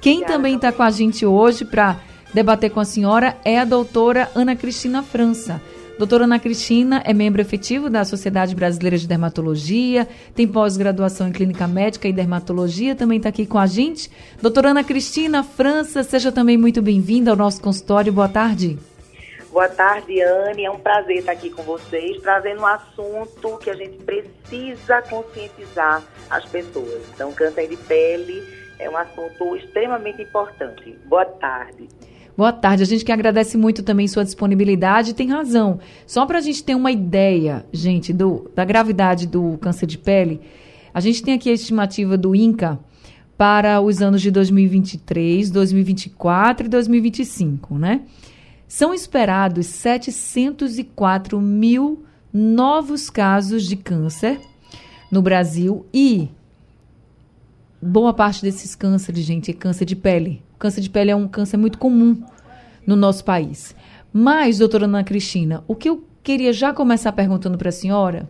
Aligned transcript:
Quem 0.01 0.19
Obrigada. 0.19 0.33
também 0.35 0.57
está 0.57 0.71
com 0.71 0.83
a 0.83 0.91
gente 0.91 1.25
hoje 1.27 1.65
para 1.65 1.97
debater 2.33 2.71
com 2.71 2.81
a 2.81 2.85
senhora 2.85 3.37
é 3.45 3.59
a 3.59 3.65
doutora 3.65 4.31
Ana 4.35 4.55
Cristina 4.55 5.03
França. 5.03 5.61
Doutora 5.99 6.25
Ana 6.25 6.39
Cristina 6.39 7.03
é 7.05 7.13
membro 7.13 7.41
efetivo 7.41 7.89
da 7.89 8.05
Sociedade 8.05 8.55
Brasileira 8.55 8.97
de 8.97 9.07
Dermatologia, 9.07 10.09
tem 10.35 10.49
pós-graduação 10.49 11.29
em 11.29 11.33
Clínica 11.33 11.69
Médica 11.69 12.09
e 12.09 12.13
Dermatologia, 12.13 12.97
também 12.97 13.19
está 13.19 13.29
aqui 13.29 13.47
com 13.47 13.59
a 13.59 13.67
gente. 13.67 14.11
Doutora 14.41 14.71
Ana 14.71 14.83
Cristina 14.83 15.45
França, 15.45 16.03
seja 16.03 16.33
também 16.33 16.57
muito 16.57 16.83
bem-vinda 16.83 17.31
ao 17.31 17.37
nosso 17.37 17.61
consultório. 17.61 18.13
Boa 18.13 18.29
tarde. 18.29 18.79
Boa 19.53 19.69
tarde, 19.69 20.21
Anne. 20.23 20.65
É 20.65 20.71
um 20.71 20.79
prazer 20.79 21.19
estar 21.19 21.33
aqui 21.33 21.51
com 21.51 21.63
vocês, 21.63 22.21
trazendo 22.23 22.63
um 22.63 22.67
assunto 22.67 23.59
que 23.59 23.69
a 23.69 23.75
gente 23.75 23.99
precisa 23.99 25.03
conscientizar 25.03 26.03
as 26.31 26.45
pessoas. 26.47 27.03
Então, 27.15 27.33
câncer 27.33 27.69
de 27.69 27.77
pele 27.77 28.43
é 28.79 28.89
um 28.89 28.97
assunto 28.97 29.55
extremamente 29.57 30.23
importante. 30.23 30.97
Boa 31.05 31.27
tarde. 31.27 31.87
Boa 32.37 32.53
tarde. 32.53 32.83
A 32.83 32.87
gente 32.87 33.05
que 33.05 33.13
agradece 33.13 33.59
muito 33.59 33.83
também 33.83 34.09
sua 34.09 34.25
disponibilidade. 34.25 35.15
Tem 35.15 35.29
razão. 35.29 35.79
Só 36.07 36.25
para 36.25 36.39
a 36.39 36.41
gente 36.41 36.65
ter 36.65 36.75
uma 36.75 36.91
ideia, 36.91 37.65
gente, 37.73 38.13
do, 38.13 38.51
da 38.55 38.65
gravidade 38.65 39.27
do 39.27 39.59
câncer 39.59 39.87
de 39.87 39.99
pele, 39.99 40.41
a 40.95 41.01
gente 41.01 41.23
tem 41.23 41.35
aqui 41.35 41.51
a 41.51 41.55
estimativa 41.55 42.17
do 42.17 42.35
INCA 42.35 42.79
para 43.37 43.81
os 43.81 44.01
anos 44.01 44.23
de 44.23 44.31
2023, 44.31 45.51
2024 45.51 46.67
e 46.67 46.69
2025, 46.69 47.79
né? 47.79 48.03
São 48.69 48.95
esperados 48.95 49.67
704 49.67 51.41
mil 51.41 52.05
novos 52.33 53.11
casos 53.11 53.65
de 53.67 53.77
câncer 53.77 54.41
no 55.11 55.21
Brasil 55.21 55.85
e 55.93 56.29
boa 57.83 58.15
parte 58.15 58.43
desses 58.43 58.77
cânceres, 58.77 59.25
gente, 59.25 59.51
é 59.51 59.55
câncer 59.55 59.85
de 59.85 59.97
pele. 59.97 60.41
O 60.55 60.59
câncer 60.59 60.81
de 60.81 60.89
pele 60.89 61.11
é 61.11 61.17
um 61.17 61.27
câncer 61.27 61.57
muito 61.57 61.79
comum 61.79 62.23
no 62.87 62.95
nosso 62.95 63.25
país. 63.25 63.75
Mas, 64.13 64.59
doutora 64.59 64.85
Ana 64.85 65.03
Cristina, 65.03 65.65
o 65.67 65.75
que 65.75 65.89
eu 65.89 66.05
queria 66.23 66.53
já 66.53 66.73
começar 66.73 67.11
perguntando 67.11 67.59
para 67.59 67.71
a 67.71 67.73
senhora 67.73 68.29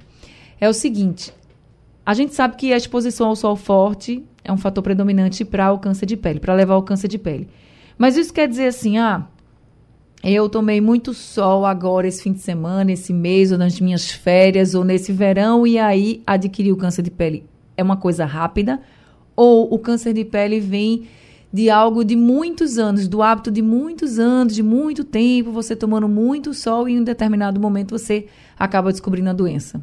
é 0.59 0.69
o 0.69 0.73
seguinte: 0.73 1.33
a 2.07 2.15
gente 2.15 2.35
sabe 2.35 2.57
que 2.57 2.73
a 2.73 2.77
exposição 2.77 3.29
ao 3.29 3.37
sol 3.37 3.55
forte 3.55 4.25
é 4.43 4.51
um 4.51 4.57
fator 4.57 4.83
predominante 4.83 5.45
para 5.45 5.71
o 5.71 5.79
câncer 5.79 6.07
de 6.07 6.17
pele, 6.17 6.41
para 6.41 6.55
levar 6.55 6.75
ao 6.75 6.83
câncer 6.83 7.09
de 7.09 7.19
pele. 7.19 7.49
Mas 7.99 8.17
isso 8.17 8.33
quer 8.33 8.49
dizer 8.49 8.69
assim, 8.69 8.97
ah, 8.97 9.27
eu 10.25 10.49
tomei 10.49 10.81
muito 10.81 11.13
sol 11.13 11.67
agora 11.67 12.09
esse 12.09 12.23
fim 12.23 12.33
de 12.33 12.41
semana, 12.41 12.91
esse 12.91 13.13
mês, 13.13 13.53
ou 13.53 13.59
nas 13.59 13.79
minhas 13.79 14.11
férias, 14.11 14.75
ou 14.75 14.83
nesse 14.83 15.13
verão, 15.13 15.67
e 15.67 15.79
aí 15.79 16.23
adquiri 16.27 16.73
o 16.73 16.77
câncer 16.77 17.03
de 17.03 17.11
pele. 17.11 17.45
É 17.77 17.83
uma 17.83 17.97
coisa 17.97 18.25
rápida 18.25 18.81
ou 19.37 19.72
o 19.72 19.78
câncer 19.78 20.12
de 20.12 20.25
pele 20.25 20.60
vem 20.60 21.09
de 21.53 21.69
algo 21.69 22.04
de 22.04 22.16
muitos 22.16 22.78
anos, 22.78 23.06
do 23.06 23.22
hábito 23.22 23.50
de 23.50 23.60
muitos 23.60 24.19
anos, 24.19 24.54
de 24.54 24.62
muito 24.62 25.04
tempo, 25.04 25.50
você 25.50 25.76
tomando 25.76 26.09
muito 26.09 26.54
sol 26.54 26.88
e 26.88 26.93
em 26.94 27.00
um 27.00 27.04
determinado 27.04 27.60
momento 27.60 27.98
você 27.98 28.26
acaba 28.59 28.91
descobrindo 28.91 29.28
a 29.28 29.34
doença. 29.34 29.82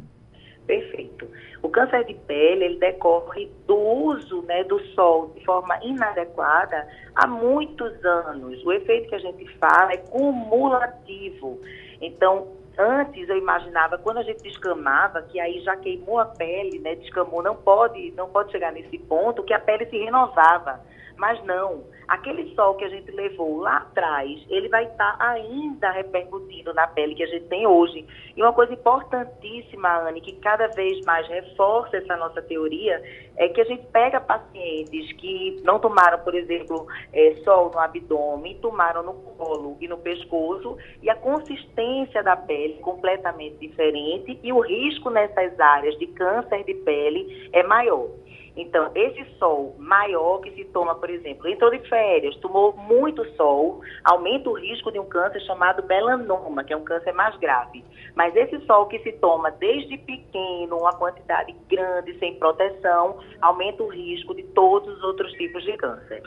Perfeito. 0.66 1.28
O 1.62 1.68
câncer 1.68 2.04
de 2.06 2.14
pele, 2.14 2.64
ele 2.64 2.78
decorre 2.78 3.48
do 3.66 3.76
uso 3.76 4.42
né, 4.42 4.64
do 4.64 4.80
sol 4.94 5.32
de 5.36 5.44
forma 5.44 5.78
inadequada 5.84 6.88
há 7.14 7.26
muitos 7.26 8.04
anos. 8.04 8.64
O 8.64 8.72
efeito 8.72 9.08
que 9.08 9.14
a 9.14 9.18
gente 9.18 9.46
fala 9.58 9.92
é 9.92 9.98
cumulativo. 9.98 11.60
Então, 12.00 12.48
Antes 12.80 13.28
eu 13.28 13.36
imaginava, 13.36 13.98
quando 13.98 14.16
a 14.16 14.22
gente 14.22 14.42
descamava, 14.42 15.20
que 15.20 15.38
aí 15.38 15.60
já 15.60 15.76
queimou 15.76 16.18
a 16.18 16.24
pele, 16.24 16.78
né? 16.78 16.94
Descamou, 16.94 17.42
não 17.42 17.54
pode, 17.54 18.10
não 18.12 18.30
pode 18.30 18.50
chegar 18.52 18.72
nesse 18.72 18.96
ponto 18.96 19.42
que 19.42 19.52
a 19.52 19.60
pele 19.60 19.84
se 19.84 19.98
renovava. 19.98 20.80
Mas 21.20 21.44
não, 21.44 21.84
aquele 22.08 22.54
sol 22.54 22.76
que 22.76 22.84
a 22.84 22.88
gente 22.88 23.10
levou 23.10 23.58
lá 23.58 23.76
atrás, 23.76 24.42
ele 24.48 24.70
vai 24.70 24.84
estar 24.86 25.18
tá 25.18 25.30
ainda 25.32 25.90
repercutindo 25.90 26.72
na 26.72 26.86
pele 26.86 27.14
que 27.14 27.22
a 27.22 27.26
gente 27.26 27.44
tem 27.44 27.66
hoje. 27.66 28.06
E 28.34 28.42
uma 28.42 28.54
coisa 28.54 28.72
importantíssima, 28.72 30.08
Anne, 30.08 30.22
que 30.22 30.32
cada 30.36 30.68
vez 30.68 31.04
mais 31.04 31.28
reforça 31.28 31.98
essa 31.98 32.16
nossa 32.16 32.40
teoria, 32.40 33.02
é 33.36 33.48
que 33.48 33.60
a 33.60 33.64
gente 33.64 33.86
pega 33.88 34.18
pacientes 34.18 35.12
que 35.12 35.60
não 35.62 35.78
tomaram, 35.78 36.18
por 36.20 36.34
exemplo, 36.34 36.86
é, 37.12 37.34
sol 37.44 37.70
no 37.70 37.78
abdômen, 37.78 38.58
tomaram 38.60 39.02
no 39.02 39.12
colo 39.12 39.76
e 39.78 39.86
no 39.86 39.98
pescoço, 39.98 40.78
e 41.02 41.10
a 41.10 41.14
consistência 41.14 42.22
da 42.22 42.34
pele 42.34 42.69
completamente 42.78 43.56
diferente 43.56 44.38
e 44.42 44.52
o 44.52 44.60
risco 44.60 45.10
nessas 45.10 45.58
áreas 45.58 45.98
de 45.98 46.06
câncer 46.08 46.64
de 46.64 46.74
pele 46.74 47.48
é 47.52 47.62
maior. 47.62 48.08
Então, 48.56 48.90
esse 48.94 49.24
sol 49.38 49.74
maior 49.78 50.40
que 50.40 50.50
se 50.50 50.64
toma, 50.66 50.94
por 50.94 51.08
exemplo, 51.08 51.48
entrou 51.48 51.70
de 51.70 51.78
férias, 51.88 52.36
tomou 52.36 52.76
muito 52.76 53.24
sol, 53.36 53.80
aumenta 54.04 54.50
o 54.50 54.52
risco 54.52 54.90
de 54.90 54.98
um 54.98 55.06
câncer 55.06 55.40
chamado 55.42 55.86
melanoma, 55.86 56.64
que 56.64 56.72
é 56.72 56.76
um 56.76 56.84
câncer 56.84 57.12
mais 57.12 57.36
grave. 57.38 57.84
Mas 58.14 58.34
esse 58.34 58.60
sol 58.66 58.86
que 58.86 58.98
se 59.00 59.12
toma 59.12 59.50
desde 59.52 59.96
pequeno, 59.98 60.78
uma 60.78 60.92
quantidade 60.92 61.54
grande, 61.68 62.18
sem 62.18 62.34
proteção, 62.34 63.18
aumenta 63.40 63.82
o 63.82 63.88
risco 63.88 64.34
de 64.34 64.42
todos 64.42 64.96
os 64.96 65.02
outros 65.04 65.32
tipos 65.32 65.62
de 65.64 65.76
câncer. 65.76 66.22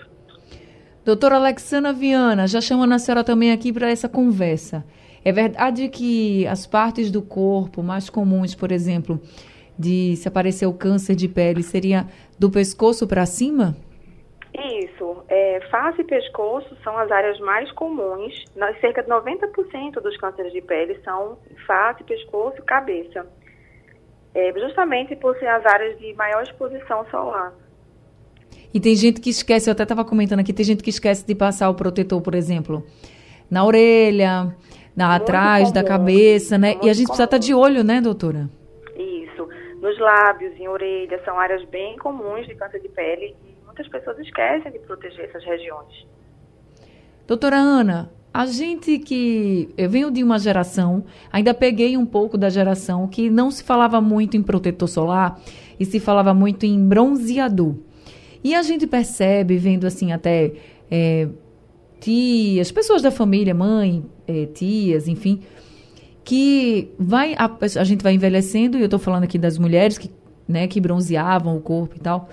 Doutora 1.05 1.35
Alexandra 1.35 1.91
Viana, 1.91 2.47
já 2.47 2.61
chamando 2.61 2.93
a 2.93 2.99
senhora 2.99 3.25
também 3.25 3.51
aqui 3.51 3.73
para 3.73 3.89
essa 3.89 4.07
conversa. 4.07 4.85
É 5.25 5.31
verdade 5.31 5.87
que 5.87 6.45
as 6.47 6.67
partes 6.67 7.09
do 7.09 7.21
corpo 7.21 7.81
mais 7.81 8.09
comuns, 8.09 8.53
por 8.53 8.71
exemplo, 8.71 9.21
de 9.77 10.15
se 10.17 10.27
aparecer 10.27 10.65
o 10.65 10.73
câncer 10.73 11.15
de 11.15 11.27
pele 11.27 11.63
seria 11.63 12.05
do 12.37 12.49
pescoço 12.49 13.07
para 13.07 13.25
cima? 13.25 13.75
Isso. 14.53 15.23
É, 15.27 15.61
face 15.71 16.01
e 16.01 16.03
pescoço 16.03 16.77
são 16.83 16.97
as 16.97 17.09
áreas 17.09 17.39
mais 17.39 17.71
comuns. 17.71 18.33
Nós, 18.55 18.79
cerca 18.79 19.01
de 19.01 19.09
90% 19.09 20.01
dos 20.01 20.15
cânceres 20.17 20.53
de 20.53 20.61
pele 20.61 20.99
são 21.03 21.37
face, 21.65 22.03
pescoço 22.03 22.57
e 22.59 22.61
cabeça. 22.61 23.25
É, 24.35 24.51
justamente 24.59 25.15
por 25.15 25.37
ser 25.37 25.47
as 25.47 25.65
áreas 25.65 25.97
de 25.99 26.13
maior 26.13 26.43
exposição 26.43 27.05
solar. 27.09 27.53
E 28.73 28.79
tem 28.79 28.95
gente 28.95 29.21
que 29.21 29.29
esquece, 29.29 29.69
eu 29.69 29.71
até 29.71 29.83
estava 29.83 30.03
comentando 30.03 30.39
aqui, 30.39 30.51
tem 30.51 30.65
gente 30.65 30.83
que 30.83 30.89
esquece 30.89 31.25
de 31.25 31.35
passar 31.35 31.69
o 31.69 31.75
protetor, 31.75 32.21
por 32.21 32.33
exemplo, 32.33 32.83
na 33.49 33.63
orelha, 33.63 34.55
na, 34.95 35.15
atrás 35.15 35.71
da 35.71 35.83
cabeça, 35.83 36.57
né? 36.57 36.75
E 36.81 36.89
a 36.89 36.93
gente 36.93 37.07
precisa 37.07 37.25
estar 37.25 37.37
de 37.37 37.53
olho, 37.53 37.83
né, 37.83 38.01
doutora? 38.01 38.49
nos 39.83 39.99
lábios, 39.99 40.57
em 40.57 40.67
orelha, 40.69 41.21
são 41.25 41.37
áreas 41.37 41.63
bem 41.65 41.97
comuns 41.97 42.47
de 42.47 42.55
câncer 42.55 42.79
de 42.79 42.87
pele 42.87 43.35
e 43.43 43.65
muitas 43.65 43.85
pessoas 43.89 44.17
esquecem 44.17 44.71
de 44.71 44.79
proteger 44.79 45.25
essas 45.25 45.43
regiões. 45.43 46.07
Doutora 47.27 47.57
Ana, 47.57 48.09
a 48.33 48.45
gente 48.45 48.97
que. 48.97 49.69
Eu 49.77 49.89
venho 49.89 50.09
de 50.09 50.23
uma 50.23 50.39
geração, 50.39 51.03
ainda 51.29 51.53
peguei 51.53 51.97
um 51.97 52.05
pouco 52.05 52.37
da 52.37 52.49
geração 52.49 53.09
que 53.09 53.29
não 53.29 53.51
se 53.51 53.61
falava 53.61 53.99
muito 53.99 54.37
em 54.37 54.41
protetor 54.41 54.87
solar 54.87 55.37
e 55.77 55.83
se 55.83 55.99
falava 55.99 56.33
muito 56.33 56.65
em 56.65 56.87
bronzeador. 56.87 57.75
E 58.41 58.55
a 58.55 58.61
gente 58.61 58.87
percebe, 58.87 59.57
vendo 59.57 59.85
assim 59.85 60.13
até 60.13 60.53
é, 60.89 61.27
tias, 62.03 62.69
pessoas 62.69 63.01
da 63.01 63.09
família, 63.09 63.53
mãe, 63.53 64.03
é, 64.27 64.45
tias, 64.47 65.07
enfim, 65.07 65.39
que 66.21 66.91
vai 66.99 67.33
a, 67.37 67.49
a, 67.79 67.83
gente 67.85 68.03
vai 68.03 68.13
envelhecendo, 68.13 68.77
e 68.77 68.81
eu 68.81 68.85
estou 68.85 68.99
falando 68.99 69.23
aqui 69.23 69.37
das 69.37 69.57
mulheres 69.57 69.97
que, 69.97 70.11
né, 70.45 70.67
que 70.67 70.81
bronzeavam 70.81 71.55
o 71.55 71.61
corpo 71.61 71.95
e 71.95 71.99
tal, 71.99 72.27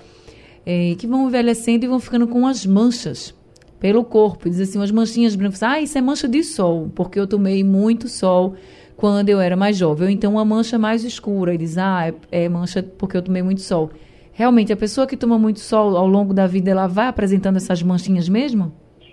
é, 0.67 0.97
que 0.99 1.07
vão 1.07 1.29
envelhecendo 1.29 1.85
e 1.85 1.89
vão 1.89 2.01
ficando 2.01 2.27
com 2.27 2.49
as 2.49 2.67
manchas 2.67 3.33
pelo 3.79 4.03
corpo. 4.03 4.51
Diz 4.51 4.61
assim, 4.61 4.77
umas 4.77 4.91
manchinhas 4.91 5.37
brancas. 5.37 5.63
Ah, 5.63 5.81
isso 5.81 5.97
é 5.97 6.01
mancha 6.01 6.27
de 6.27 6.43
sol, 6.43 6.91
porque 6.93 7.19
eu 7.19 7.27
tomei 7.27 7.63
muito 7.63 8.09
sol 8.09 8.55
quando 8.97 9.29
eu 9.29 9.41
era 9.41 9.57
mais 9.57 9.77
jovem. 9.77 10.09
Ou 10.09 10.13
então 10.13 10.33
uma 10.33 10.45
mancha 10.45 10.79
mais 10.79 11.05
escura. 11.05 11.55
E 11.55 11.59
diz, 11.59 11.79
ah, 11.79 12.09
é, 12.31 12.45
é 12.45 12.49
mancha 12.49 12.83
porque 12.83 13.17
eu 13.17 13.23
tomei 13.23 13.43
muito 13.43 13.63
sol. 13.63 13.91
Realmente, 14.33 14.73
a 14.73 14.77
pessoa 14.77 15.07
que 15.07 15.17
toma 15.17 15.39
muito 15.39 15.61
sol 15.61 15.97
ao 15.97 16.07
longo 16.07 16.35
da 16.35 16.47
vida, 16.47 16.71
ela 16.71 16.87
vai 16.87 17.07
apresentando 17.07 17.57
essas 17.57 17.83
manchinhas 17.83 18.29
mesmo? 18.29 18.73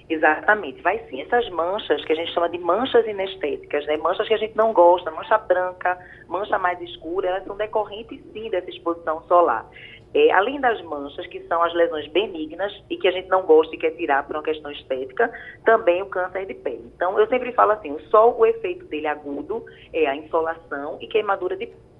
Exatamente, 0.10 0.82
vai 0.82 1.00
sim. 1.10 1.22
Essas 1.22 1.50
manchas 1.50 2.04
que 2.06 2.14
a 2.14 2.16
gente 2.16 2.34
chama 2.34 2.50
de 2.50 2.58
manchas 2.58 3.06
inestéticas, 3.06 3.86
né? 3.86 3.98
manchas 3.98 4.28
que 4.28 4.34
a 4.34 4.38
gente 4.38 4.56
não 4.56 4.72
gosta, 4.72 5.12
mancha 5.12 5.38
branca, 5.38 5.98
mancha 6.28 6.58
mais 6.58 6.80
escura, 6.82 7.28
elas 7.28 7.44
são 7.44 7.58
decorrentes 7.58 8.22
sim 8.32 8.50
dessa 8.50 8.70
exposição 8.70 9.22
solar. 9.28 9.70
É, 10.14 10.32
além 10.32 10.62
das 10.62 10.82
manchas, 10.84 11.28
que 11.28 11.42
são 11.48 11.62
as 11.62 11.74
lesões 11.74 12.08
benignas 12.08 12.72
e 12.90 12.96
que 12.96 13.08
a 13.10 13.12
gente 13.12 13.28
não 13.28 13.42
gosta 13.44 13.76
e 13.76 13.78
quer 13.78 13.92
tirar 13.92 14.26
por 14.26 14.38
uma 14.38 14.44
questão 14.44 14.72
estética, 14.72 15.30
também 15.66 16.02
o 16.02 16.06
câncer 16.06 16.46
de 16.46 16.54
pele. 16.54 16.90
Então, 16.96 17.20
eu 17.20 17.28
sempre 17.28 17.52
falo 17.52 17.74
assim, 17.74 17.92
o 17.92 18.00
sol, 18.08 18.36
o 18.40 18.46
efeito 18.46 18.86
dele 18.86 19.08
agudo 19.08 19.66
é 19.92 20.08
a 20.08 20.16
insolação 20.16 20.98
e 21.02 21.08
queimadura 21.08 21.58
de 21.58 21.68
pele 21.68 21.97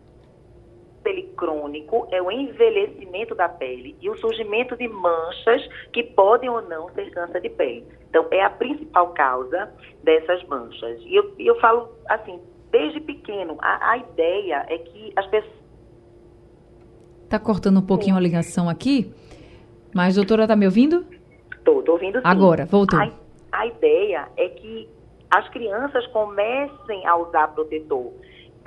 crônico 1.36 2.08
é 2.12 2.22
o 2.22 2.32
envelhecimento 2.32 3.36
da 3.36 3.50
pele 3.50 3.96
e 4.02 4.10
o 4.10 4.18
surgimento 4.18 4.76
de 4.76 4.88
manchas 4.88 5.68
que 5.92 6.04
podem 6.04 6.50
ou 6.50 6.62
não 6.62 6.90
ser 6.94 7.10
câncer 7.12 7.42
de 7.42 7.50
pele. 7.50 7.86
Então, 8.10 8.26
é 8.32 8.44
a 8.44 8.50
principal 8.50 9.14
causa 9.14 9.72
dessas 10.04 10.44
manchas. 10.48 11.00
E 11.06 11.16
eu, 11.16 11.34
eu 11.40 11.60
falo 11.60 11.90
assim, 12.08 12.40
desde 12.72 13.00
pequeno, 13.00 13.58
a, 13.60 13.92
a 13.92 13.98
ideia 13.98 14.66
é 14.70 14.78
que 14.78 15.14
as 15.16 15.26
pessoas 15.28 15.58
Está 17.28 17.38
cortando 17.38 17.78
um 17.80 17.86
pouquinho 17.86 18.16
a 18.16 18.22
ligação 18.22 18.70
aqui, 18.70 19.14
mas 19.94 20.16
doutora, 20.16 20.44
está 20.44 20.56
me 20.56 20.66
ouvindo? 20.66 21.06
Estou, 21.52 21.80
estou 21.80 21.96
ouvindo 21.96 22.20
sim. 22.20 22.24
Agora, 22.24 22.66
voltou. 22.66 22.98
A, 22.98 23.12
a 23.52 23.68
ideia 23.68 24.30
é 24.38 24.48
que 24.48 24.88
as 25.30 25.50
crianças 25.50 26.08
comecem 26.08 27.06
a 27.06 27.18
usar 27.18 27.50
protetor 27.50 28.14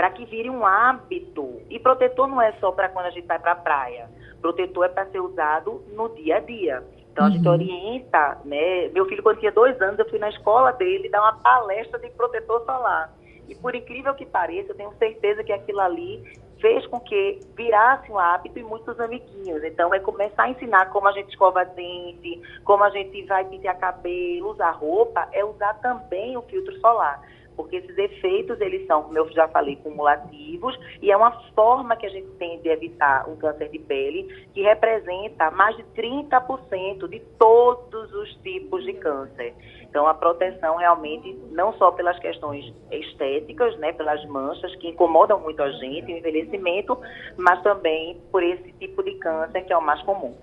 para 0.00 0.12
que 0.12 0.25
vire 0.25 0.49
um 0.49 0.64
hábito. 0.64 1.61
E 1.69 1.79
protetor 1.79 2.26
não 2.26 2.41
é 2.41 2.52
só 2.52 2.73
para 2.73 2.88
quando 2.88 3.05
a 3.05 3.11
gente 3.11 3.26
vai 3.26 3.38
para 3.38 3.52
a 3.52 3.56
praia. 3.56 4.08
Protetor 4.41 4.87
é 4.87 4.88
para 4.88 5.05
ser 5.11 5.20
usado 5.20 5.85
no 5.93 6.08
dia 6.14 6.37
a 6.37 6.41
dia. 6.41 6.82
Então 7.12 7.26
uhum. 7.26 7.31
a 7.31 7.37
gente 7.37 7.47
uhum. 7.47 7.52
orienta, 7.52 8.38
né? 8.47 8.88
Meu 8.94 9.05
filho, 9.05 9.23
quando 9.23 9.41
tinha 9.41 9.52
dois 9.52 9.79
anos, 9.82 9.99
eu 9.99 10.08
fui 10.08 10.19
na 10.19 10.31
escola 10.31 10.73
dele 10.73 11.11
dar 11.11 11.20
uma 11.20 11.35
palestra 11.35 11.99
de 11.99 12.08
protetor 12.12 12.64
solar. 12.64 13.12
E 13.47 13.55
por 13.55 13.75
incrível 13.75 14.14
que 14.14 14.25
pareça, 14.25 14.73
eu 14.73 14.75
tenho 14.75 14.91
certeza 14.99 15.44
que 15.44 15.52
aquilo 15.52 15.81
ali 15.81 16.25
fez 16.62 16.87
com 16.87 16.99
que 16.99 17.38
virasse 17.55 18.11
um 18.11 18.19
hábito 18.19 18.58
e 18.58 18.62
muitos 18.62 18.99
amiguinhos. 18.99 19.62
Então, 19.64 19.93
é 19.93 19.99
começar 20.00 20.44
a 20.44 20.50
ensinar 20.50 20.87
como 20.87 21.08
a 21.08 21.12
gente 21.12 21.29
escova 21.29 21.62
dente, 21.62 22.41
como 22.64 22.85
a 22.85 22.88
gente 22.88 23.23
vai 23.26 23.44
pintar 23.44 23.79
cabelo, 23.79 24.50
usar 24.50 24.70
roupa, 24.70 25.29
é 25.31 25.44
usar 25.44 25.75
também 25.75 26.38
o 26.38 26.43
filtro 26.43 26.75
solar 26.81 27.20
porque 27.61 27.77
esses 27.77 27.99
efeitos, 27.99 28.59
eles 28.59 28.87
são, 28.87 29.03
como 29.03 29.19
eu 29.19 29.31
já 29.33 29.47
falei, 29.49 29.77
cumulativos, 29.77 30.75
e 31.03 31.12
é 31.12 31.17
uma 31.17 31.31
forma 31.55 31.95
que 31.95 32.07
a 32.07 32.09
gente 32.09 32.29
tem 32.39 32.59
de 32.62 32.71
evitar 32.71 33.29
um 33.29 33.37
câncer 33.37 33.69
de 33.69 33.79
pele, 33.79 34.47
que 34.55 34.62
representa 34.62 35.51
mais 35.51 35.77
de 35.77 35.83
30% 35.95 37.07
de 37.07 37.21
todos 37.39 38.12
os 38.15 38.35
tipos 38.37 38.83
de 38.85 38.95
câncer. 38.95 39.55
Então, 39.83 40.07
a 40.07 40.15
proteção 40.15 40.77
realmente, 40.77 41.39
não 41.51 41.75
só 41.75 41.91
pelas 41.91 42.19
questões 42.19 42.73
estéticas, 42.91 43.77
né, 43.79 43.93
pelas 43.93 44.25
manchas 44.25 44.75
que 44.77 44.89
incomodam 44.89 45.39
muito 45.39 45.62
a 45.62 45.71
gente, 45.73 46.11
o 46.11 46.17
envelhecimento, 46.17 46.97
mas 47.37 47.62
também 47.62 48.19
por 48.33 48.43
esse 48.43 48.73
tipo 48.79 49.03
de 49.03 49.17
câncer 49.17 49.67
que 49.67 49.73
é 49.73 49.77
o 49.77 49.85
mais 49.85 50.01
comum. 50.05 50.35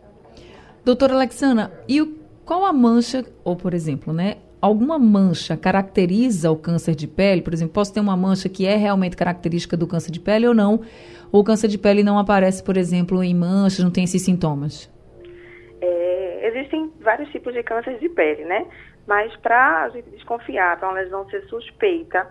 Doutora 0.85 1.15
Alexandra, 1.15 1.83
e 1.87 1.99
o, 1.99 2.15
qual 2.45 2.63
a 2.63 2.71
mancha, 2.71 3.25
ou 3.43 3.55
por 3.55 3.73
exemplo, 3.73 4.13
né, 4.13 4.37
alguma 4.67 4.99
mancha 4.99 5.57
caracteriza 5.57 6.51
o 6.51 6.57
câncer 6.57 6.95
de 6.95 7.07
pele? 7.07 7.41
Por 7.41 7.53
exemplo, 7.53 7.73
posso 7.73 7.93
ter 7.93 7.99
uma 7.99 8.15
mancha 8.15 8.47
que 8.47 8.65
é 8.67 8.75
realmente 8.75 9.15
característica 9.15 9.75
do 9.75 9.87
câncer 9.87 10.11
de 10.11 10.19
pele 10.19 10.47
ou 10.47 10.53
não? 10.53 10.81
Ou 11.31 11.41
o 11.41 11.43
câncer 11.43 11.67
de 11.67 11.77
pele 11.77 12.03
não 12.03 12.19
aparece, 12.19 12.63
por 12.63 12.77
exemplo, 12.77 13.23
em 13.23 13.35
manchas, 13.35 13.83
não 13.83 13.91
tem 13.91 14.03
esses 14.03 14.23
sintomas? 14.23 14.91
É, 15.81 16.47
existem 16.47 16.91
vários 17.01 17.29
tipos 17.29 17.53
de 17.53 17.63
câncer 17.63 17.97
de 17.99 18.09
pele, 18.09 18.45
né? 18.45 18.65
Mas 19.07 19.35
para 19.37 19.83
a 19.83 19.89
gente 19.89 20.09
desconfiar, 20.09 20.77
para 20.77 20.89
uma 20.89 20.99
lesão 20.99 21.27
ser 21.29 21.41
suspeita, 21.47 22.27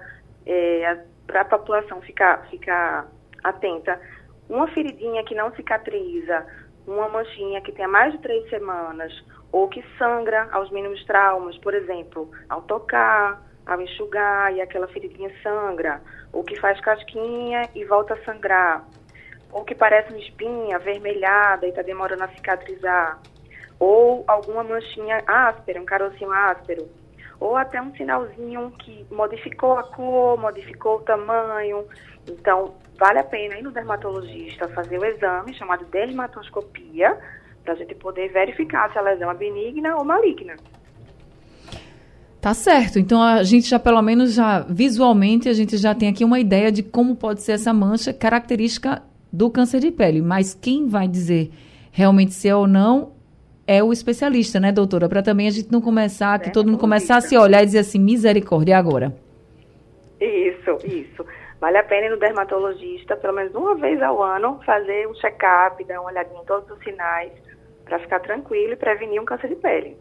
é, 0.47 0.99
para 1.27 1.41
a 1.41 1.45
população 1.45 2.01
ficar, 2.03 2.47
ficar 2.49 3.11
atenta, 3.43 4.01
uma 4.49 4.69
feridinha 4.69 5.25
que 5.25 5.35
não 5.35 5.53
cicatriza, 5.55 6.47
uma 6.87 7.09
manchinha 7.09 7.61
que 7.61 7.73
tenha 7.73 7.89
mais 7.89 8.13
de 8.13 8.19
três 8.19 8.49
semanas, 8.49 9.13
ou 9.53 9.69
que 9.69 9.85
sangra 9.99 10.49
aos 10.53 10.71
mínimos 10.71 11.05
traumas, 11.05 11.57
por 11.59 11.75
exemplo, 11.75 12.31
ao 12.49 12.63
tocar, 12.63 13.43
ao 13.67 13.81
enxugar 13.81 14.55
e 14.55 14.61
aquela 14.61 14.87
feridinha 14.89 15.31
sangra, 15.43 16.01
ou 16.33 16.45
que 16.45 16.59
faz 16.61 16.81
casquinha 16.81 17.69
e 17.75 17.85
volta 17.85 18.15
a 18.15 18.25
sangrar, 18.25 18.85
ou 19.53 19.65
que 19.65 19.75
parece 19.75 20.11
uma 20.11 20.19
espinha 20.19 20.77
avermelhada 20.77 21.67
e 21.67 21.71
está 21.71 21.83
demorando 21.83 22.25
a 22.25 22.29
cicatrizar, 22.29 23.21
ou 23.79 24.25
alguma 24.27 24.63
manchinha 24.63 25.23
áspera, 25.27 25.81
um 25.81 25.85
carocinho 25.85 26.33
áspero, 26.33 26.89
ou 27.39 27.57
até 27.57 27.81
um 27.81 27.95
sinalzinho 27.95 28.71
que 28.79 29.07
modificou 29.11 29.79
a 29.79 29.83
cor, 29.83 30.39
modificou 30.39 30.97
o 30.97 31.03
tamanho. 31.03 31.87
Então, 32.27 32.75
vale 32.99 33.19
a 33.19 33.25
pena 33.25 33.59
ir 33.59 33.63
no 33.63 33.71
dermatologista 33.71 34.69
fazer 34.69 34.99
o 34.99 35.05
exame 35.05 35.55
chamado 35.55 35.85
dermatoscopia, 35.87 37.19
para 37.67 37.75
a 37.75 37.77
gente 37.77 37.95
poder 37.97 38.29
verificar 38.33 38.91
se 38.93 38.99
a 38.99 39.03
lesão 39.03 39.31
é 39.31 39.35
benigna 39.35 39.97
ou 39.97 40.05
maligna. 40.05 40.55
Tá 42.41 42.55
certo. 42.55 42.99
Então 42.99 43.21
a 43.21 43.43
gente 43.43 43.69
já 43.69 43.79
pelo 43.79 44.01
menos 44.01 44.35
já 44.35 44.61
visualmente 44.61 45.49
a 45.49 45.53
gente 45.53 45.77
já 45.77 45.95
tem 45.95 46.09
aqui 46.09 46.25
uma 46.25 46.39
ideia 46.39 46.71
de 46.71 46.81
como 46.81 47.17
pode 47.17 47.43
ser 47.43 47.53
essa 47.53 47.75
mancha 47.75 48.15
característica 48.15 49.03
do 49.33 49.51
câncer 49.51 49.81
de 49.81 49.91
pele. 49.91 50.23
Mas 50.23 50.55
quem 50.55 50.87
vai 50.87 51.09
dizer 51.09 51.51
realmente 51.91 52.33
se 52.33 52.49
é 52.49 52.55
ou 52.55 52.69
não 52.69 53.13
é 53.67 53.83
o 53.83 53.93
especialista, 53.93 54.61
né, 54.61 54.71
doutora? 54.71 55.09
Para 55.09 55.23
também 55.23 55.49
a 55.49 55.51
gente 55.51 55.73
não 55.73 55.81
começar, 55.81 56.39
que 56.39 56.53
todo 56.53 56.67
mundo 56.67 56.79
começar 56.79 57.17
a 57.17 57.21
se 57.21 57.37
olhar 57.37 57.65
e 57.65 57.67
dizer 57.67 57.81
assim, 57.81 57.99
misericórdia 57.99 58.79
agora. 58.79 59.13
Isso, 60.21 60.79
isso. 60.87 61.27
Vale 61.61 61.79
a 61.79 61.83
pena 61.83 62.07
ir 62.07 62.11
no 62.11 62.17
dermatologista 62.17 63.17
pelo 63.17 63.33
menos 63.33 63.53
uma 63.57 63.75
vez 63.75 64.01
ao 64.01 64.23
ano, 64.23 64.61
fazer 64.65 65.09
um 65.09 65.15
check-up, 65.15 65.83
dar 65.85 66.01
uma 66.01 66.11
olhadinha 66.11 66.41
em 66.41 66.45
todos 66.45 66.71
os 66.71 66.79
sinais, 66.85 67.33
para 67.87 67.99
ficar 67.99 68.21
tranquilo 68.21 68.75
e 68.75 68.77
prevenir 68.77 69.23
um 69.23 69.25
câncer 69.25 69.49
de 69.49 69.55
pele. 69.55 69.97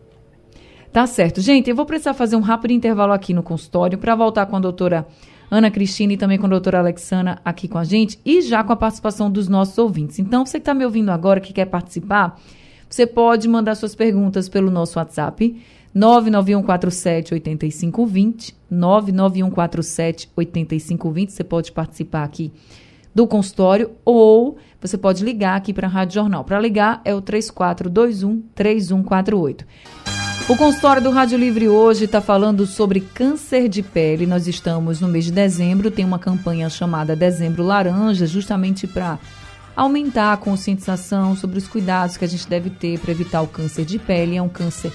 Tá 0.92 1.08
certo. 1.08 1.40
Gente, 1.40 1.70
eu 1.70 1.76
vou 1.76 1.86
precisar 1.86 2.14
fazer 2.14 2.36
um 2.36 2.42
rápido 2.42 2.72
intervalo 2.72 3.14
aqui 3.14 3.34
no 3.34 3.44
consultório 3.44 3.98
para 3.98 4.16
voltar 4.16 4.46
com 4.48 4.56
a 4.56 4.60
doutora 4.60 5.06
Ana 5.52 5.70
Cristina 5.70 6.14
e 6.14 6.18
também 6.18 6.38
com 6.38 6.48
a 6.48 6.50
doutora 6.50 6.80
Alexandra 6.80 7.38
aqui 7.46 7.68
com 7.68 7.78
a 7.78 7.84
gente 7.84 8.20
e 8.26 8.42
já 8.42 8.64
com 8.64 8.74
a 8.74 8.76
participação 8.76 9.30
dos 9.30 9.48
nossos 9.48 9.78
ouvintes. 9.78 10.18
Então, 10.20 10.46
você 10.46 10.58
que 10.58 10.62
está 10.62 10.74
me 10.74 10.84
ouvindo 10.84 11.12
agora, 11.12 11.40
que 11.40 11.54
quer 11.54 11.66
participar, 11.66 12.40
você 12.90 13.06
pode 13.06 13.48
mandar 13.48 13.76
suas 13.76 13.94
perguntas 13.94 14.50
pelo 14.50 14.72
nosso 14.72 14.98
WhatsApp 14.98 15.56
991478520, 15.96 18.56
991478520. 18.72 21.30
Você 21.30 21.44
pode 21.44 21.72
participar 21.72 22.24
aqui 22.24 22.52
do 23.14 23.28
consultório 23.28 23.92
ou 24.04 24.58
você 24.88 24.98
pode 24.98 25.24
ligar 25.24 25.56
aqui 25.56 25.74
para 25.74 25.88
a 25.88 25.90
Rádio 25.90 26.16
Jornal. 26.16 26.44
Para 26.44 26.60
ligar 26.60 27.02
é 27.04 27.14
o 27.14 27.22
3421 27.22 28.44
3148. 28.54 29.66
O 30.48 30.56
consultório 30.56 31.02
do 31.02 31.10
Rádio 31.10 31.40
Livre 31.40 31.68
hoje 31.68 32.06
está 32.06 32.22
falando 32.22 32.68
sobre 32.68 33.00
câncer 33.00 33.68
de 33.68 33.82
pele. 33.82 34.28
Nós 34.28 34.48
estamos 34.48 35.02
no 35.02 35.08
mês 35.08 35.26
de 35.26 35.32
dezembro, 35.32 35.90
tem 35.90 36.06
uma 36.06 36.20
campanha 36.20 36.70
chamada 36.70 37.16
Dezembro 37.16 37.64
Laranja, 37.64 38.28
justamente 38.28 38.86
para 38.86 39.18
aumentar 39.76 40.34
a 40.34 40.38
conscientização 40.38 41.36
sobre 41.36 41.58
os 41.58 41.68
cuidados 41.68 42.16
que 42.16 42.24
a 42.24 42.28
gente 42.28 42.48
deve 42.48 42.70
ter 42.70 43.00
para 43.00 43.12
evitar 43.12 43.42
o 43.42 43.48
câncer 43.48 43.86
de 43.86 43.98
pele. 43.98 44.38
É 44.38 44.42
um 44.42 44.48
câncer 44.48 44.94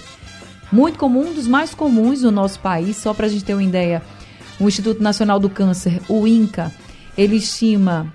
muito 0.71 0.97
comum, 0.97 1.31
um 1.31 1.33
dos 1.33 1.47
mais 1.47 1.75
comuns 1.75 2.21
no 2.21 2.31
nosso 2.31 2.61
país. 2.61 2.95
Só 2.95 3.13
para 3.13 3.25
a 3.25 3.29
gente 3.29 3.43
ter 3.43 3.53
uma 3.53 3.61
ideia, 3.61 4.01
o 4.57 4.69
Instituto 4.69 5.03
Nacional 5.03 5.37
do 5.37 5.49
Câncer, 5.49 5.99
o 6.07 6.25
INCA, 6.25 6.71
ele 7.17 7.35
estima 7.35 8.11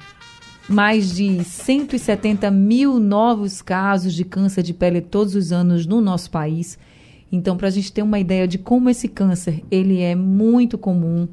mais 0.68 1.14
de 1.14 1.44
170 1.44 2.50
mil 2.50 2.98
novos 2.98 3.62
casos 3.62 4.14
de 4.14 4.24
câncer 4.24 4.62
de 4.62 4.74
pele 4.74 5.00
todos 5.00 5.34
os 5.34 5.52
anos 5.52 5.86
no 5.86 6.00
nosso 6.00 6.30
país. 6.30 6.78
Então, 7.30 7.56
para 7.56 7.68
a 7.68 7.70
gente 7.70 7.92
ter 7.92 8.02
uma 8.02 8.18
ideia 8.18 8.46
de 8.46 8.58
como 8.58 8.90
esse 8.90 9.08
câncer 9.08 9.62
ele 9.70 10.00
é 10.00 10.14
muito 10.14 10.76
comum, 10.76 11.28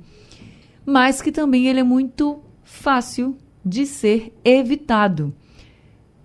mas 0.86 1.22
que 1.22 1.32
também 1.32 1.68
ele 1.68 1.80
é 1.80 1.84
muito 1.84 2.40
fácil 2.63 3.36
de 3.66 3.86
ser 3.86 4.34
evitado. 4.44 5.34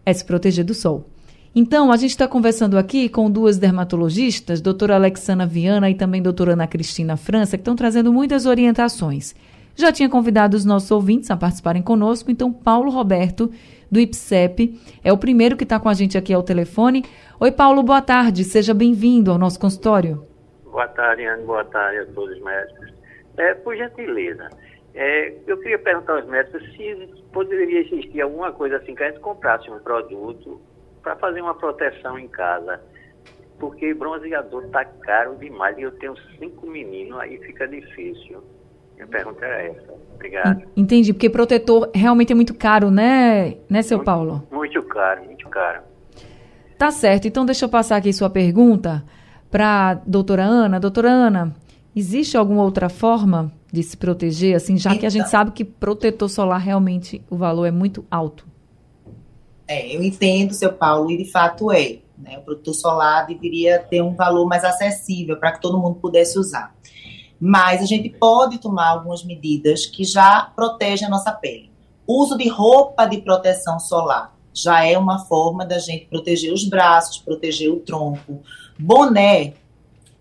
É 0.04 0.12
se 0.12 0.24
proteger 0.24 0.64
do 0.64 0.74
sol. 0.74 1.08
Então, 1.54 1.90
a 1.90 1.96
gente 1.96 2.10
está 2.10 2.28
conversando 2.28 2.78
aqui 2.78 3.08
com 3.08 3.30
duas 3.30 3.58
dermatologistas, 3.58 4.60
doutora 4.60 4.94
Alexana 4.94 5.46
Viana 5.46 5.90
e 5.90 5.94
também 5.94 6.22
doutora 6.22 6.52
Ana 6.52 6.66
Cristina 6.66 7.16
França, 7.16 7.56
que 7.56 7.62
estão 7.62 7.74
trazendo 7.74 8.12
muitas 8.12 8.46
orientações. 8.46 9.34
Já 9.78 9.92
tinha 9.92 10.10
convidado 10.10 10.56
os 10.56 10.64
nossos 10.64 10.90
ouvintes 10.90 11.30
a 11.30 11.36
participarem 11.36 11.80
conosco, 11.80 12.32
então 12.32 12.52
Paulo 12.52 12.90
Roberto, 12.90 13.48
do 13.88 14.00
IPSEP, 14.00 14.76
é 15.04 15.12
o 15.12 15.16
primeiro 15.16 15.56
que 15.56 15.62
está 15.62 15.78
com 15.78 15.88
a 15.88 15.94
gente 15.94 16.18
aqui 16.18 16.34
ao 16.34 16.42
telefone. 16.42 17.04
Oi, 17.38 17.52
Paulo, 17.52 17.80
boa 17.84 18.02
tarde, 18.02 18.42
seja 18.42 18.74
bem-vindo 18.74 19.30
ao 19.30 19.38
nosso 19.38 19.60
consultório. 19.60 20.26
Boa 20.64 20.88
tarde, 20.88 21.24
Anne, 21.26 21.44
boa 21.44 21.64
tarde 21.64 21.98
a 21.98 22.06
todos 22.06 22.36
os 22.36 22.42
médicos. 22.42 22.92
É, 23.36 23.54
por 23.54 23.76
gentileza, 23.76 24.48
é, 24.96 25.32
eu 25.46 25.56
queria 25.58 25.78
perguntar 25.78 26.14
aos 26.16 26.26
médicos 26.26 26.60
se 26.72 27.24
poderia 27.32 27.82
existir 27.82 28.20
alguma 28.20 28.50
coisa 28.50 28.78
assim 28.78 28.96
que 28.96 29.04
a 29.04 29.10
gente 29.12 29.20
comprasse 29.20 29.70
um 29.70 29.78
produto 29.78 30.60
para 31.04 31.14
fazer 31.14 31.40
uma 31.40 31.54
proteção 31.54 32.18
em 32.18 32.26
casa. 32.26 32.80
Porque 33.60 33.94
bronzeador 33.94 34.64
está 34.64 34.84
caro 34.84 35.36
demais 35.36 35.78
e 35.78 35.82
eu 35.82 35.92
tenho 35.92 36.16
cinco 36.36 36.66
meninos, 36.66 37.20
aí 37.20 37.38
fica 37.38 37.68
difícil. 37.68 38.42
Minha 38.98 39.06
pergunta 39.06 39.44
é 39.44 39.68
essa. 39.70 39.94
Obrigado. 40.16 40.62
Entendi, 40.76 41.12
porque 41.12 41.30
protetor 41.30 41.88
realmente 41.94 42.32
é 42.32 42.34
muito 42.34 42.52
caro, 42.52 42.90
né, 42.90 43.54
né 43.70 43.82
seu 43.82 43.98
muito, 43.98 44.06
Paulo? 44.06 44.46
Muito 44.50 44.82
caro, 44.82 45.24
muito 45.24 45.48
caro. 45.48 45.82
Tá 46.76 46.90
certo, 46.90 47.28
então 47.28 47.46
deixa 47.46 47.64
eu 47.64 47.68
passar 47.68 47.96
aqui 47.96 48.12
sua 48.12 48.28
pergunta 48.28 49.04
para 49.48 49.90
a 49.90 49.94
doutora 49.94 50.42
Ana. 50.42 50.80
Doutora 50.80 51.08
Ana, 51.08 51.54
existe 51.94 52.36
alguma 52.36 52.64
outra 52.64 52.88
forma 52.88 53.52
de 53.72 53.82
se 53.84 53.96
proteger, 53.96 54.56
assim, 54.56 54.76
já 54.76 54.90
então, 54.90 55.00
que 55.00 55.06
a 55.06 55.10
gente 55.10 55.28
sabe 55.28 55.52
que 55.52 55.64
protetor 55.64 56.28
solar 56.28 56.60
realmente 56.60 57.22
o 57.30 57.36
valor 57.36 57.66
é 57.66 57.70
muito 57.70 58.04
alto? 58.10 58.44
É, 59.68 59.94
eu 59.94 60.02
entendo, 60.02 60.52
seu 60.52 60.72
Paulo, 60.72 61.10
e 61.10 61.16
de 61.18 61.30
fato 61.30 61.70
é. 61.70 61.98
Né? 62.16 62.38
O 62.38 62.42
produtor 62.42 62.74
solar 62.74 63.26
deveria 63.26 63.78
ter 63.78 64.02
um 64.02 64.14
valor 64.14 64.46
mais 64.46 64.64
acessível 64.64 65.36
para 65.36 65.52
que 65.52 65.60
todo 65.60 65.78
mundo 65.78 65.96
pudesse 66.00 66.38
usar. 66.38 66.74
Mas 67.40 67.82
a 67.82 67.86
gente 67.86 68.08
pode 68.10 68.58
tomar 68.58 68.88
algumas 68.88 69.24
medidas 69.24 69.86
que 69.86 70.04
já 70.04 70.50
protegem 70.54 71.06
a 71.06 71.10
nossa 71.10 71.32
pele. 71.32 71.70
Uso 72.06 72.36
de 72.36 72.48
roupa 72.48 73.06
de 73.06 73.18
proteção 73.18 73.78
solar 73.78 74.36
já 74.62 74.84
é 74.84 74.98
uma 74.98 75.20
forma 75.20 75.64
da 75.64 75.78
gente 75.78 76.06
proteger 76.06 76.52
os 76.52 76.64
braços, 76.64 77.18
proteger 77.18 77.70
o 77.70 77.80
tronco. 77.80 78.42
Boné 78.78 79.54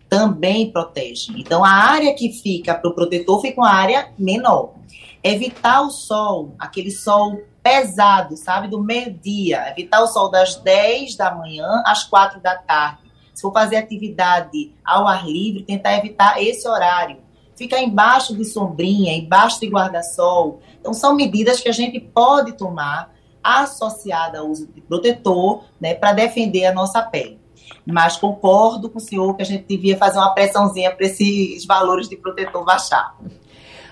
também 0.09 0.71
protege. 0.71 1.33
Então, 1.35 1.63
a 1.63 1.69
área 1.69 2.13
que 2.13 2.31
fica 2.31 2.73
para 2.75 2.89
o 2.89 2.93
protetor 2.93 3.41
fica 3.41 3.59
uma 3.59 3.73
área 3.73 4.11
menor. 4.17 4.75
Evitar 5.23 5.81
o 5.81 5.89
sol, 5.89 6.55
aquele 6.59 6.91
sol 6.91 7.41
pesado, 7.61 8.37
sabe, 8.37 8.67
do 8.67 8.81
meio-dia. 8.81 9.69
Evitar 9.69 10.01
o 10.01 10.07
sol 10.07 10.29
das 10.29 10.55
10 10.55 11.15
da 11.15 11.33
manhã 11.33 11.67
às 11.85 12.03
4 12.03 12.39
da 12.39 12.55
tarde. 12.55 13.06
Se 13.37 13.43
for 13.43 13.53
fazer 13.53 13.75
atividade 13.75 14.73
ao 14.83 15.07
ar 15.07 15.27
livre, 15.27 15.61
tentar 15.61 15.95
evitar 15.95 16.41
esse 16.41 16.67
horário. 16.67 17.17
Ficar 17.55 17.79
embaixo 17.79 18.35
de 18.35 18.43
sombrinha, 18.43 19.13
embaixo 19.13 19.59
de 19.59 19.67
guarda-sol. 19.67 20.59
Então, 20.79 20.91
são 20.91 21.15
medidas 21.15 21.59
que 21.59 21.69
a 21.69 21.71
gente 21.71 21.99
pode 21.99 22.53
tomar 22.53 23.13
associada 23.43 24.39
ao 24.39 24.47
uso 24.47 24.65
de 24.65 24.81
protetor, 24.81 25.65
né, 25.79 25.93
para 25.93 26.13
defender 26.13 26.65
a 26.65 26.73
nossa 26.73 26.99
pele. 27.03 27.39
Mas 27.85 28.17
concordo 28.17 28.89
com 28.89 28.97
o 28.97 29.01
senhor 29.01 29.35
que 29.35 29.43
a 29.43 29.45
gente 29.45 29.65
devia 29.67 29.95
fazer 29.97 30.17
uma 30.17 30.33
pressãozinha 30.33 30.89
para 30.89 31.05
esses 31.05 31.63
valores 31.63 32.09
de 32.09 32.17
protetor 32.17 32.65
baixar. 32.65 33.15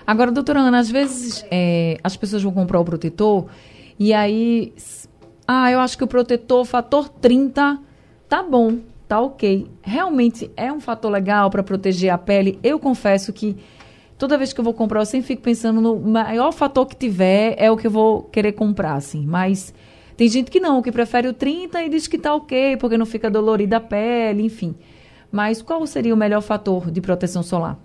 Agora, 0.04 0.32
doutora 0.32 0.58
Ana, 0.58 0.80
às 0.80 0.90
vezes 0.90 1.46
é, 1.52 1.98
as 2.02 2.16
pessoas 2.16 2.42
vão 2.42 2.52
comprar 2.52 2.80
o 2.80 2.84
protetor 2.84 3.46
e 3.96 4.12
aí. 4.12 4.74
Ah, 5.46 5.70
eu 5.70 5.78
acho 5.78 5.96
que 5.96 6.02
o 6.02 6.08
protetor 6.08 6.64
fator 6.64 7.08
30 7.08 7.78
tá 8.28 8.42
bom, 8.42 8.78
tá 9.08 9.20
ok. 9.20 9.70
Realmente 9.82 10.50
é 10.56 10.72
um 10.72 10.80
fator 10.80 11.10
legal 11.10 11.50
para 11.50 11.62
proteger 11.62 12.10
a 12.10 12.18
pele. 12.18 12.58
Eu 12.62 12.78
confesso 12.78 13.32
que 13.32 13.56
toda 14.18 14.38
vez 14.38 14.52
que 14.52 14.60
eu 14.60 14.64
vou 14.64 14.74
comprar, 14.74 15.00
eu 15.00 15.06
sempre 15.06 15.26
fico 15.26 15.42
pensando 15.42 15.80
no 15.80 15.98
maior 15.98 16.52
fator 16.52 16.86
que 16.86 16.96
tiver 16.96 17.54
é 17.58 17.70
o 17.70 17.76
que 17.76 17.86
eu 17.86 17.90
vou 17.90 18.22
querer 18.24 18.52
comprar, 18.52 18.94
assim. 18.94 19.24
Mas 19.24 19.72
tem 20.16 20.28
gente 20.28 20.50
que 20.50 20.60
não, 20.60 20.82
que 20.82 20.90
prefere 20.90 21.28
o 21.28 21.32
30 21.32 21.82
e 21.82 21.88
diz 21.88 22.06
que 22.06 22.18
tá 22.18 22.34
ok, 22.34 22.76
porque 22.76 22.96
não 22.96 23.06
fica 23.06 23.30
dolorida 23.30 23.76
a 23.76 23.80
pele, 23.80 24.42
enfim. 24.44 24.74
Mas 25.30 25.60
qual 25.62 25.86
seria 25.86 26.14
o 26.14 26.16
melhor 26.16 26.40
fator 26.40 26.90
de 26.90 27.00
proteção 27.00 27.42
solar? 27.42 27.78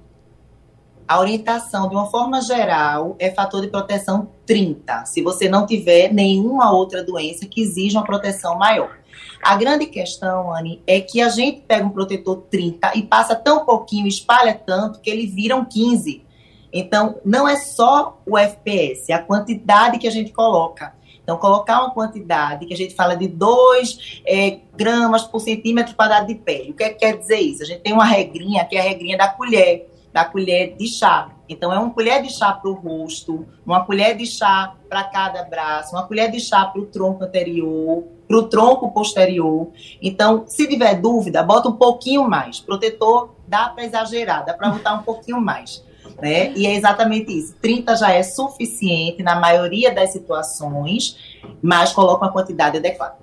a 1.12 1.20
orientação, 1.20 1.90
de 1.90 1.96
uma 1.96 2.06
forma 2.06 2.40
geral, 2.42 3.18
é 3.20 3.30
fator 3.30 3.60
de 3.60 3.68
proteção 3.68 4.30
30, 4.46 5.04
se 5.04 5.22
você 5.22 5.50
não 5.50 5.66
tiver 5.66 6.14
nenhuma 6.14 6.72
outra 6.72 7.04
doença 7.04 7.46
que 7.46 7.62
exija 7.62 8.00
uma 8.00 8.06
proteção 8.06 8.58
maior. 8.58 8.98
A 9.44 9.56
grande 9.56 9.86
questão, 9.88 10.54
Anne, 10.56 10.82
é 10.86 11.02
que 11.02 11.22
a 11.22 11.30
gente 11.30 11.62
pega 11.62 11.86
um 11.86 11.90
protetor 11.90 12.44
30 12.50 12.92
e 12.96 13.04
passa 13.04 13.36
tão 13.36 13.66
pouquinho, 13.66 14.08
espalha 14.08 14.54
tanto, 14.54 15.00
que 15.00 15.10
ele 15.10 15.28
vira 15.28 15.56
um 15.56 15.66
15. 15.66 16.26
Então, 16.74 17.20
não 17.26 17.48
é 17.48 17.58
só 17.58 18.22
o 18.26 18.38
FPS, 18.38 19.12
é 19.12 19.16
a 19.16 19.22
quantidade 19.22 19.98
que 19.98 20.08
a 20.08 20.12
gente 20.12 20.32
coloca. 20.32 20.94
Então, 21.24 21.38
colocar 21.38 21.82
uma 21.82 21.92
quantidade 21.92 22.66
que 22.66 22.74
a 22.74 22.78
gente 22.78 22.96
fala 22.96 23.16
de 23.16 23.28
2 23.28 24.22
é, 24.26 24.60
gramas 24.76 25.24
por 25.24 25.40
centímetro 25.40 25.96
quadrado 25.96 26.28
de 26.28 26.36
pele. 26.36 26.72
O 26.72 26.74
que, 26.74 26.84
é 26.84 26.90
que 26.90 27.00
quer 27.00 27.18
dizer 27.18 27.40
isso? 27.40 27.64
A 27.64 27.66
gente 27.66 27.82
tem 27.82 27.94
uma 27.94 28.06
regrinha, 28.06 28.66
que 28.66 28.76
é 28.76 28.80
a 28.80 28.84
regrinha 28.84 29.18
da 29.18 29.28
colher 29.28 29.88
da 30.14 30.26
colher 30.26 30.76
de 30.76 30.88
chá. 30.88 31.30
Então, 31.48 31.72
é 31.72 31.80
uma 31.80 31.90
colher 31.90 32.22
de 32.22 32.32
chá 32.32 32.54
para 32.54 32.70
o 32.70 32.74
rosto, 32.74 33.48
uma 33.66 33.86
colher 33.86 34.16
de 34.16 34.26
chá 34.26 34.76
para 34.90 35.04
cada 35.04 35.44
braço, 35.44 35.96
uma 35.96 36.08
colher 36.08 36.30
de 36.32 36.40
chá 36.40 36.66
para 36.66 36.82
o 36.82 36.86
tronco 36.86 37.24
anterior, 37.24 38.04
para 38.32 38.40
o 38.40 38.44
tronco 38.44 38.92
posterior. 38.92 39.68
Então, 40.02 40.46
se 40.48 40.66
tiver 40.66 40.96
dúvida, 40.96 41.44
bota 41.44 41.68
um 41.68 41.74
pouquinho 41.74 42.28
mais. 42.30 42.62
Protetor 42.62 43.36
dá 43.46 43.68
para 43.68 43.84
exagerar, 43.84 44.46
dá 44.46 44.54
para 44.54 44.70
botar 44.70 44.94
um 44.94 45.04
pouquinho 45.04 45.42
mais. 45.42 45.84
Né? 46.22 46.54
E 46.54 46.66
é 46.66 46.74
exatamente 46.74 47.38
isso. 47.38 47.56
30 47.62 47.96
já 47.98 48.14
é 48.14 48.24
suficiente 48.24 49.22
na 49.22 49.38
maioria 49.38 49.94
das 49.94 50.14
situações, 50.14 51.18
mas 51.62 51.92
coloca 51.92 52.26
uma 52.26 52.32
quantidade 52.32 52.78
adequada. 52.78 53.16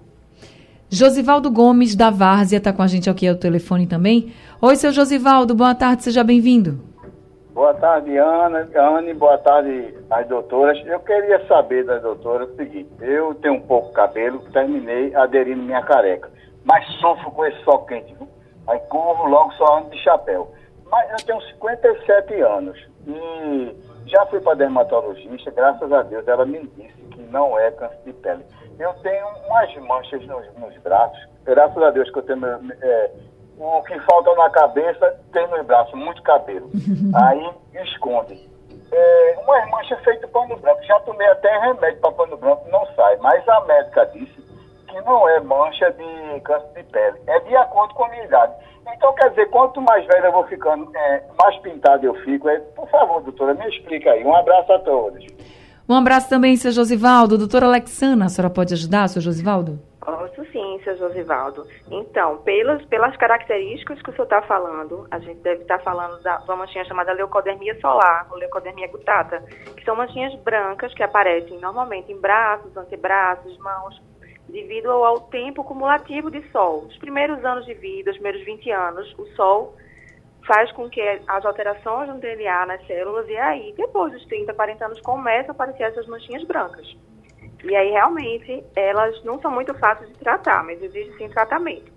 Josivaldo 0.90 1.50
Gomes, 1.50 1.94
da 1.94 2.10
Várzea, 2.10 2.58
está 2.58 2.72
com 2.72 2.82
a 2.82 2.86
gente 2.86 3.08
aqui 3.08 3.26
ao 3.26 3.36
telefone 3.36 3.86
também. 3.86 4.32
Oi, 4.60 4.76
seu 4.76 4.92
Josivaldo, 4.92 5.54
boa 5.54 5.74
tarde, 5.74 6.04
seja 6.04 6.22
bem-vindo. 6.22 6.82
Boa 7.58 7.74
tarde, 7.74 8.16
Ana, 8.16 8.68
Anne, 8.76 9.14
boa 9.14 9.36
tarde 9.36 9.92
às 10.10 10.28
doutoras. 10.28 10.80
Eu 10.86 11.00
queria 11.00 11.44
saber 11.48 11.84
da 11.84 11.98
doutora 11.98 12.44
o 12.44 12.54
seguinte, 12.54 12.88
eu 13.00 13.34
tenho 13.34 13.54
um 13.54 13.60
pouco 13.60 13.88
de 13.88 13.94
cabelo, 13.94 14.38
terminei 14.52 15.12
aderindo 15.12 15.64
minha 15.64 15.82
careca, 15.82 16.30
mas 16.64 16.86
sofro 17.00 17.32
com 17.32 17.44
esse 17.44 17.60
sol 17.64 17.84
quente, 17.84 18.14
viu? 18.14 18.28
aí 18.68 18.78
corro 18.88 19.26
logo 19.26 19.50
só 19.54 19.78
ando 19.78 19.90
de 19.90 19.98
chapéu. 19.98 20.52
Mas 20.88 21.10
eu 21.10 21.26
tenho 21.26 21.40
57 21.54 22.40
anos 22.42 22.78
e 23.08 23.76
já 24.06 24.24
fui 24.26 24.40
para 24.40 24.54
dermatologista, 24.54 25.50
graças 25.50 25.92
a 25.92 26.02
Deus 26.02 26.28
ela 26.28 26.46
me 26.46 26.64
disse 26.76 27.02
que 27.10 27.22
não 27.22 27.58
é 27.58 27.72
câncer 27.72 27.98
de 28.06 28.12
pele 28.12 28.44
eu 28.78 28.94
tenho 29.02 29.26
umas 29.48 29.74
manchas 29.88 30.24
nos, 30.26 30.46
nos 30.54 30.76
braços. 30.78 31.18
Graças 31.44 31.82
a 31.82 31.90
Deus 31.90 32.08
que 32.10 32.18
eu 32.18 32.22
tenho 32.22 32.46
é, 32.80 33.10
o 33.58 33.82
que 33.82 33.98
falta 34.00 34.34
na 34.34 34.48
cabeça 34.50 35.20
tem 35.32 35.46
nos 35.48 35.66
braços, 35.66 35.94
muito 35.94 36.22
cabelo. 36.22 36.70
Aí 37.14 37.50
esconde. 37.82 38.48
É, 38.90 39.38
umas 39.42 39.70
manchas 39.70 39.98
feitas 40.04 40.30
pano 40.30 40.56
branco. 40.56 40.82
Já 40.84 40.98
tomei 41.00 41.26
até 41.28 41.58
remédio 41.58 42.00
para 42.00 42.12
pano 42.12 42.36
branco, 42.36 42.68
não 42.70 42.86
sai. 42.94 43.16
Mas 43.16 43.46
a 43.48 43.60
médica 43.62 44.06
disse 44.06 44.40
que 44.86 45.00
não 45.02 45.28
é 45.28 45.40
mancha 45.40 45.90
de 45.92 46.40
câncer 46.40 46.68
de 46.74 46.82
pele. 46.84 47.18
É 47.26 47.40
de 47.40 47.56
acordo 47.56 47.94
com 47.94 48.04
a 48.04 48.08
minha 48.08 48.24
idade. 48.24 48.54
Então, 48.94 49.12
quer 49.14 49.30
dizer, 49.30 49.46
quanto 49.50 49.82
mais 49.82 50.06
velho 50.06 50.26
eu 50.26 50.32
vou 50.32 50.46
ficando, 50.46 50.90
é, 50.96 51.22
mais 51.38 51.56
pintado 51.58 52.06
eu 52.06 52.14
fico. 52.24 52.48
É, 52.48 52.58
por 52.58 52.88
favor, 52.88 53.22
doutora, 53.22 53.54
me 53.54 53.68
explica 53.68 54.10
aí. 54.10 54.24
Um 54.24 54.34
abraço 54.34 54.72
a 54.72 54.78
todos. 54.78 55.26
Um 55.86 55.94
abraço 55.94 56.28
também, 56.28 56.56
seu 56.56 56.72
Josivaldo. 56.72 57.36
Doutora 57.36 57.66
Alexana, 57.66 58.26
a 58.26 58.28
senhora 58.28 58.52
pode 58.52 58.72
ajudar, 58.72 59.08
seu 59.08 59.20
Josivaldo? 59.20 59.87
Posso 60.00 60.44
sim, 60.52 60.80
seu 60.84 60.96
Josivaldo. 60.96 61.66
Então, 61.90 62.38
pelas, 62.38 62.84
pelas 62.86 63.16
características 63.16 64.00
que 64.00 64.10
o 64.10 64.12
senhor 64.12 64.24
está 64.24 64.42
falando, 64.42 65.06
a 65.10 65.18
gente 65.18 65.40
deve 65.40 65.62
estar 65.62 65.78
tá 65.78 65.84
falando 65.84 66.22
da, 66.22 66.38
uma 66.44 66.56
manchinha 66.56 66.84
chamada 66.84 67.12
leucodermia 67.12 67.78
solar, 67.80 68.28
ou 68.30 68.38
leucodermia 68.38 68.88
gutata, 68.88 69.40
que 69.76 69.84
são 69.84 69.96
manchinhas 69.96 70.34
brancas 70.42 70.94
que 70.94 71.02
aparecem 71.02 71.58
normalmente 71.58 72.12
em 72.12 72.20
braços, 72.20 72.76
antebraços, 72.76 73.58
mãos, 73.58 74.00
devido 74.48 74.90
ao, 74.90 75.04
ao 75.04 75.20
tempo 75.22 75.64
cumulativo 75.64 76.30
de 76.30 76.48
sol. 76.50 76.84
Os 76.86 76.96
primeiros 76.98 77.44
anos 77.44 77.66
de 77.66 77.74
vida, 77.74 78.10
os 78.10 78.16
primeiros 78.16 78.44
20 78.44 78.70
anos, 78.70 79.14
o 79.18 79.26
sol 79.34 79.74
faz 80.46 80.70
com 80.72 80.88
que 80.88 81.00
as 81.00 81.44
alterações 81.44 82.08
no 82.08 82.18
DNA 82.18 82.66
nas 82.66 82.86
células, 82.86 83.28
e 83.28 83.36
aí, 83.36 83.74
depois 83.76 84.12
dos 84.12 84.24
30, 84.26 84.54
40 84.54 84.86
anos, 84.86 85.00
começam 85.00 85.50
a 85.50 85.52
aparecer 85.52 85.82
essas 85.82 86.06
manchinhas 86.06 86.44
brancas. 86.44 86.86
E 87.64 87.74
aí, 87.74 87.90
realmente, 87.90 88.62
elas 88.76 89.22
não 89.24 89.40
são 89.40 89.50
muito 89.50 89.74
fáceis 89.74 90.08
de 90.10 90.18
tratar, 90.18 90.64
mas 90.64 90.82
existe 90.82 91.16
sim 91.16 91.28
tratamento. 91.28 91.90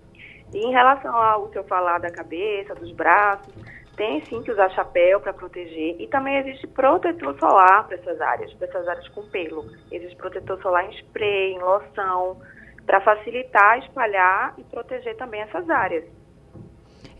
E 0.52 0.58
em 0.58 0.70
relação 0.70 1.16
ao 1.16 1.48
que 1.48 1.58
eu 1.58 1.64
falar 1.64 1.98
da 1.98 2.10
cabeça, 2.10 2.74
dos 2.74 2.92
braços, 2.92 3.52
tem 3.96 4.24
sim 4.24 4.42
que 4.42 4.50
usar 4.50 4.70
chapéu 4.70 5.20
para 5.20 5.32
proteger. 5.32 5.96
E 6.00 6.06
também 6.08 6.36
existe 6.38 6.66
protetor 6.66 7.38
solar 7.38 7.86
para 7.86 7.96
essas 7.96 8.20
áreas, 8.20 8.52
para 8.54 8.68
essas 8.68 8.88
áreas 8.88 9.08
com 9.08 9.22
pelo. 9.28 9.64
Existe 9.90 10.16
protetor 10.16 10.60
solar 10.60 10.84
em 10.86 10.92
spray, 10.94 11.54
em 11.54 11.58
loção, 11.58 12.38
para 12.84 13.00
facilitar, 13.00 13.78
espalhar 13.78 14.54
e 14.58 14.64
proteger 14.64 15.16
também 15.16 15.40
essas 15.42 15.68
áreas. 15.70 16.04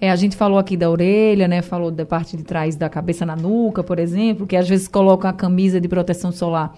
É, 0.01 0.11
a 0.11 0.17
gente 0.17 0.37
falou 0.37 0.59
aqui 0.59 0.77
da 0.77 0.91
orelha, 0.91 1.47
né? 1.47 1.63
Falou 1.63 1.91
da 1.91 2.05
parte 2.05 2.37
de 2.37 2.43
trás 2.43 2.75
da 2.75 2.91
cabeça 2.91 3.25
na 3.25 3.37
nuca, 3.37 3.85
por 3.85 4.01
exemplo, 4.01 4.47
que 4.47 4.57
às 4.57 4.69
vezes 4.69 4.89
coloca 4.89 5.29
a 5.29 5.33
camisa 5.33 5.81
de 5.81 5.89
proteção 5.89 6.33
solar. 6.33 6.75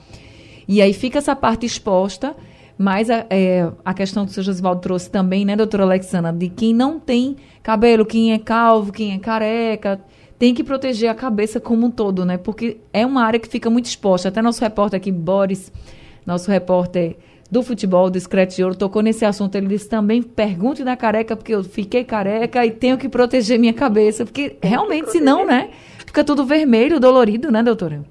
E 0.66 0.80
aí 0.80 0.92
fica 0.92 1.18
essa 1.18 1.36
parte 1.36 1.66
exposta, 1.66 2.34
mas 2.76 3.10
a, 3.10 3.26
é, 3.30 3.70
a 3.84 3.94
questão 3.94 4.24
que 4.24 4.30
o 4.30 4.34
seu 4.34 4.42
Josivaldo 4.42 4.80
trouxe 4.80 5.10
também, 5.10 5.44
né, 5.44 5.54
doutora 5.56 5.84
Alexandra, 5.84 6.32
de 6.32 6.48
quem 6.48 6.74
não 6.74 6.98
tem 6.98 7.36
cabelo, 7.62 8.04
quem 8.04 8.32
é 8.32 8.38
calvo, 8.38 8.92
quem 8.92 9.12
é 9.12 9.18
careca, 9.18 10.00
tem 10.38 10.52
que 10.52 10.64
proteger 10.64 11.08
a 11.08 11.14
cabeça 11.14 11.60
como 11.60 11.86
um 11.86 11.90
todo, 11.90 12.24
né? 12.24 12.36
Porque 12.36 12.78
é 12.92 13.06
uma 13.06 13.22
área 13.22 13.38
que 13.38 13.48
fica 13.48 13.70
muito 13.70 13.86
exposta. 13.86 14.28
Até 14.28 14.42
nosso 14.42 14.60
repórter 14.60 14.98
aqui, 14.98 15.12
Boris, 15.12 15.72
nosso 16.26 16.50
repórter 16.50 17.16
do 17.50 17.62
futebol, 17.62 18.10
do 18.10 18.18
Scratch 18.18 18.56
de 18.56 18.64
Ouro, 18.64 18.74
tocou 18.74 19.00
nesse 19.00 19.24
assunto. 19.24 19.54
Ele 19.54 19.68
disse 19.68 19.88
também, 19.88 20.20
pergunte 20.22 20.82
da 20.82 20.96
careca, 20.96 21.36
porque 21.36 21.54
eu 21.54 21.62
fiquei 21.62 22.02
careca 22.02 22.66
e 22.66 22.72
tenho 22.72 22.98
que 22.98 23.08
proteger 23.08 23.58
minha 23.58 23.72
cabeça. 23.72 24.24
Porque 24.24 24.56
realmente, 24.60 25.12
senão, 25.12 25.46
né? 25.46 25.70
Fica 26.04 26.24
tudo 26.24 26.44
vermelho, 26.44 26.98
dolorido, 26.98 27.50
né, 27.50 27.62
doutora? 27.62 28.04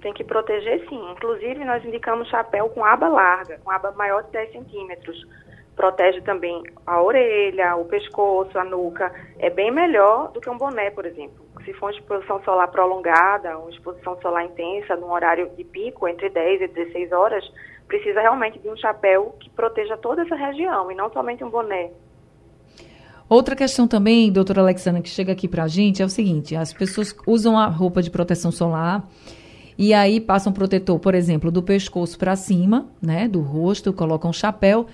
Tem 0.00 0.12
que 0.12 0.24
proteger 0.24 0.86
sim. 0.88 1.10
Inclusive, 1.12 1.64
nós 1.64 1.84
indicamos 1.84 2.28
chapéu 2.28 2.68
com 2.70 2.84
aba 2.84 3.08
larga, 3.08 3.58
com 3.64 3.70
aba 3.70 3.92
maior 3.92 4.22
de 4.24 4.30
10 4.30 4.52
centímetros. 4.52 5.26
Protege 5.74 6.20
também 6.22 6.62
a 6.86 7.00
orelha, 7.00 7.76
o 7.76 7.84
pescoço, 7.84 8.58
a 8.58 8.64
nuca. 8.64 9.12
É 9.38 9.48
bem 9.48 9.70
melhor 9.70 10.32
do 10.32 10.40
que 10.40 10.50
um 10.50 10.58
boné, 10.58 10.90
por 10.90 11.06
exemplo. 11.06 11.46
Se 11.64 11.72
for 11.74 11.86
uma 11.86 11.92
exposição 11.92 12.42
solar 12.42 12.68
prolongada, 12.68 13.58
uma 13.58 13.70
exposição 13.70 14.20
solar 14.20 14.44
intensa, 14.44 14.96
num 14.96 15.12
horário 15.12 15.48
de 15.50 15.64
pico, 15.64 16.08
entre 16.08 16.30
10 16.30 16.62
e 16.62 16.68
16 16.68 17.12
horas, 17.12 17.44
precisa 17.86 18.20
realmente 18.20 18.58
de 18.58 18.68
um 18.68 18.76
chapéu 18.76 19.36
que 19.40 19.50
proteja 19.50 19.96
toda 19.96 20.22
essa 20.22 20.34
região 20.34 20.90
e 20.90 20.94
não 20.94 21.12
somente 21.12 21.44
um 21.44 21.50
boné. 21.50 21.90
Outra 23.28 23.54
questão 23.54 23.86
também, 23.86 24.32
doutora 24.32 24.62
Alexandra, 24.62 25.02
que 25.02 25.08
chega 25.08 25.32
aqui 25.32 25.46
para 25.46 25.64
a 25.64 25.68
gente 25.68 26.02
é 26.02 26.04
o 26.04 26.08
seguinte: 26.08 26.56
as 26.56 26.72
pessoas 26.72 27.14
usam 27.26 27.58
a 27.58 27.66
roupa 27.66 28.02
de 28.02 28.10
proteção 28.10 28.50
solar 28.50 29.06
e 29.78 29.94
aí 29.94 30.20
passam 30.20 30.52
protetor, 30.52 30.98
por 30.98 31.14
exemplo, 31.14 31.52
do 31.52 31.62
pescoço 31.62 32.18
para 32.18 32.34
cima, 32.34 32.88
né, 33.00 33.28
do 33.28 33.40
rosto, 33.40 33.92
colocam 33.92 34.32
chapéu, 34.32 34.86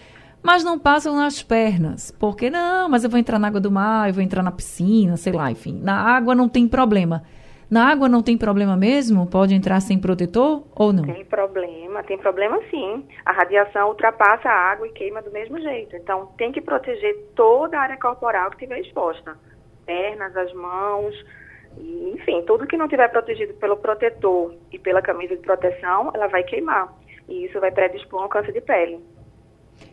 mas 0.43 0.63
não 0.63 0.79
passam 0.79 1.17
nas 1.17 1.43
pernas. 1.43 2.11
Porque 2.11 2.51
não, 2.51 2.87
mas 2.91 3.03
eu 3.03 3.09
vou 3.09 3.19
entrar 3.19 3.39
na 3.39 3.49
água 3.49 3.61
do 3.61 3.71
mar, 3.71 4.09
eu 4.09 4.15
vou 4.15 4.23
entrar 4.23 4.43
na 4.43 4.53
piscina, 4.53 5.17
sei 5.17 5.33
lá, 5.33 5.51
enfim. 5.51 5.81
Na 5.83 6.03
água 6.03 6.35
não 6.35 6.51
tem 6.51 6.69
problema. 6.69 7.23
Na 7.71 7.91
água 7.91 8.11
não 8.11 8.23
tem 8.23 8.37
problema 8.37 8.77
mesmo? 8.77 9.27
Pode 9.27 9.55
entrar 9.55 9.81
sem 9.81 9.99
protetor 9.99 10.65
ou 10.77 10.93
não? 10.93 11.05
Tem 11.05 11.25
problema, 11.25 12.03
tem 12.03 12.19
problema 12.19 12.61
sim. 12.71 13.07
A 13.25 13.33
radiação 13.33 13.89
ultrapassa 13.89 14.51
a 14.51 14.71
água 14.71 14.87
e 14.87 14.93
queima 14.93 15.23
do 15.23 15.31
mesmo 15.31 15.59
jeito. 15.59 15.97
Então 15.97 16.27
tem 16.37 16.53
que 16.53 16.61
proteger 16.61 17.31
toda 17.35 17.79
a 17.79 17.81
área 17.81 17.97
corporal 17.99 18.51
que 18.51 18.57
estiver 18.57 18.81
exposta. 18.81 19.35
Pernas, 19.87 20.37
as 20.37 20.53
mãos, 20.53 21.15
e, 21.79 22.13
enfim, 22.15 22.43
tudo 22.47 22.67
que 22.67 22.77
não 22.77 22.89
tiver 22.89 23.09
protegido 23.09 23.55
pelo 23.55 23.77
protetor 23.77 24.55
e 24.73 24.79
pela 24.79 25.03
camisa 25.03 25.37
de 25.37 25.43
proteção, 25.43 26.11
ela 26.15 26.27
vai 26.29 26.43
queimar. 26.43 26.93
E 27.29 27.47
isso 27.47 27.59
vai 27.61 27.71
predispor 27.71 28.23
ao 28.23 28.29
câncer 28.29 28.53
de 28.53 28.61
pele. 28.61 29.01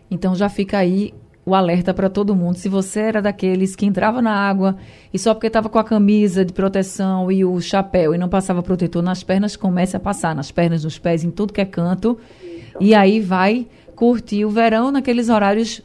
Então 0.10 0.36
já 0.36 0.50
fica 0.50 0.78
aí 0.78 1.14
o 1.46 1.56
alerta 1.56 1.94
para 1.94 2.10
todo 2.10 2.36
mundo. 2.36 2.58
Se 2.58 2.70
você 2.70 3.00
era 3.00 3.22
daqueles 3.22 3.76
que 3.76 3.86
entrava 3.86 4.22
na 4.22 4.34
água 4.34 4.78
e 5.14 5.18
só 5.18 5.34
porque 5.34 5.48
estava 5.48 5.70
com 5.70 5.80
a 5.80 5.84
camisa 5.84 6.46
de 6.46 6.54
proteção 6.54 7.32
e 7.32 7.44
o 7.44 7.60
chapéu 7.60 8.14
e 8.14 8.18
não 8.18 8.30
passava 8.30 8.62
protetor 8.62 9.02
nas 9.02 9.24
pernas, 9.24 9.56
comece 9.56 9.96
a 9.96 10.00
passar 10.00 10.36
nas 10.36 10.52
pernas, 10.52 10.84
nos 10.84 11.00
pés, 11.00 11.24
em 11.24 11.32
tudo 11.32 11.54
que 11.54 11.62
é 11.62 11.66
canto. 11.66 12.20
Isso. 12.44 12.78
E 12.80 12.94
aí 12.94 13.20
vai 13.20 13.68
curtir 13.96 14.46
o 14.46 14.50
verão 14.50 14.92
naqueles 14.92 15.30
horários 15.30 15.82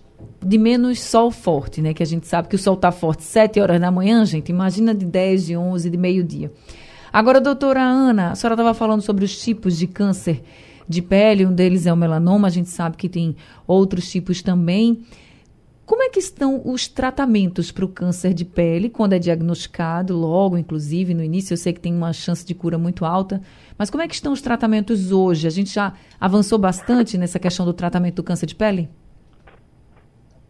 de 0.46 0.58
menos 0.58 1.00
sol 1.00 1.30
forte, 1.30 1.82
né? 1.82 1.92
Que 1.92 2.02
a 2.02 2.06
gente 2.06 2.26
sabe 2.26 2.48
que 2.48 2.54
o 2.54 2.58
sol 2.58 2.74
está 2.74 2.92
forte 2.92 3.24
7 3.24 3.60
horas 3.60 3.80
da 3.80 3.90
manhã, 3.90 4.24
gente. 4.24 4.50
Imagina 4.50 4.94
de 4.94 5.04
10, 5.04 5.46
de 5.46 5.56
11, 5.56 5.90
de 5.90 5.96
meio-dia. 5.96 6.52
Agora, 7.12 7.40
doutora 7.40 7.82
Ana, 7.82 8.30
a 8.30 8.34
senhora 8.34 8.54
estava 8.54 8.74
falando 8.74 9.02
sobre 9.02 9.24
os 9.24 9.36
tipos 9.38 9.76
de 9.76 9.86
câncer 9.86 10.42
de 10.88 11.02
pele, 11.02 11.44
um 11.44 11.52
deles 11.52 11.86
é 11.86 11.92
o 11.92 11.96
melanoma, 11.96 12.46
a 12.46 12.50
gente 12.50 12.68
sabe 12.68 12.96
que 12.96 13.08
tem 13.08 13.34
outros 13.66 14.08
tipos 14.08 14.40
também. 14.40 15.02
Como 15.84 16.02
é 16.02 16.08
que 16.08 16.18
estão 16.18 16.62
os 16.64 16.86
tratamentos 16.88 17.72
para 17.72 17.84
o 17.84 17.88
câncer 17.88 18.34
de 18.34 18.44
pele 18.44 18.88
quando 18.88 19.14
é 19.14 19.18
diagnosticado, 19.18 20.16
logo, 20.16 20.58
inclusive, 20.58 21.14
no 21.14 21.22
início? 21.24 21.54
Eu 21.54 21.58
sei 21.58 21.72
que 21.72 21.80
tem 21.80 21.94
uma 21.94 22.12
chance 22.12 22.44
de 22.44 22.54
cura 22.54 22.76
muito 22.76 23.04
alta, 23.04 23.40
mas 23.78 23.88
como 23.88 24.02
é 24.02 24.08
que 24.08 24.14
estão 24.14 24.32
os 24.32 24.42
tratamentos 24.42 25.10
hoje? 25.10 25.46
A 25.46 25.50
gente 25.50 25.72
já 25.72 25.92
avançou 26.20 26.58
bastante 26.58 27.16
nessa 27.16 27.38
questão 27.38 27.64
do 27.64 27.72
tratamento 27.72 28.16
do 28.16 28.22
câncer 28.22 28.46
de 28.46 28.54
pele? 28.54 28.88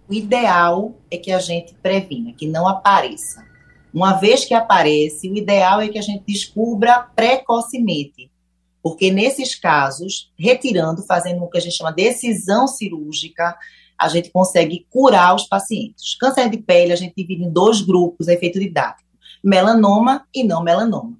O 0.09 0.15
ideal 0.15 0.95
é 1.11 1.17
que 1.17 1.33
a 1.33 1.39
gente 1.39 1.75
previna, 1.75 2.33
que 2.33 2.47
não 2.47 2.69
apareça. 2.69 3.45
Uma 3.93 4.13
vez 4.13 4.45
que 4.45 4.55
aparece, 4.55 5.29
o 5.29 5.35
ideal 5.35 5.81
é 5.81 5.89
que 5.89 5.99
a 5.99 6.03
gente 6.03 6.23
descubra 6.27 7.09
precocemente. 7.15 8.31
Porque 8.83 9.11
nesses 9.11 9.55
casos, 9.55 10.31
retirando, 10.39 11.03
fazendo 11.03 11.43
o 11.43 11.49
que 11.49 11.59
a 11.59 11.61
gente 11.61 11.77
chama 11.77 11.91
de 11.93 12.05
decisão 12.05 12.69
cirúrgica, 12.69 13.57
a 13.99 14.09
gente 14.09 14.31
consegue 14.31 14.87
curar 14.91 15.35
os 15.35 15.45
pacientes. 15.45 16.15
Câncer 16.15 16.49
de 16.51 16.59
pele, 16.59 16.93
a 16.93 16.97
gente 16.97 17.15
divide 17.17 17.43
em 17.43 17.51
dois 17.51 17.81
grupos, 17.81 18.29
efeito 18.29 18.61
didático: 18.61 19.09
melanoma 19.43 20.25
e 20.33 20.45
não 20.45 20.63
melanoma. 20.63 21.17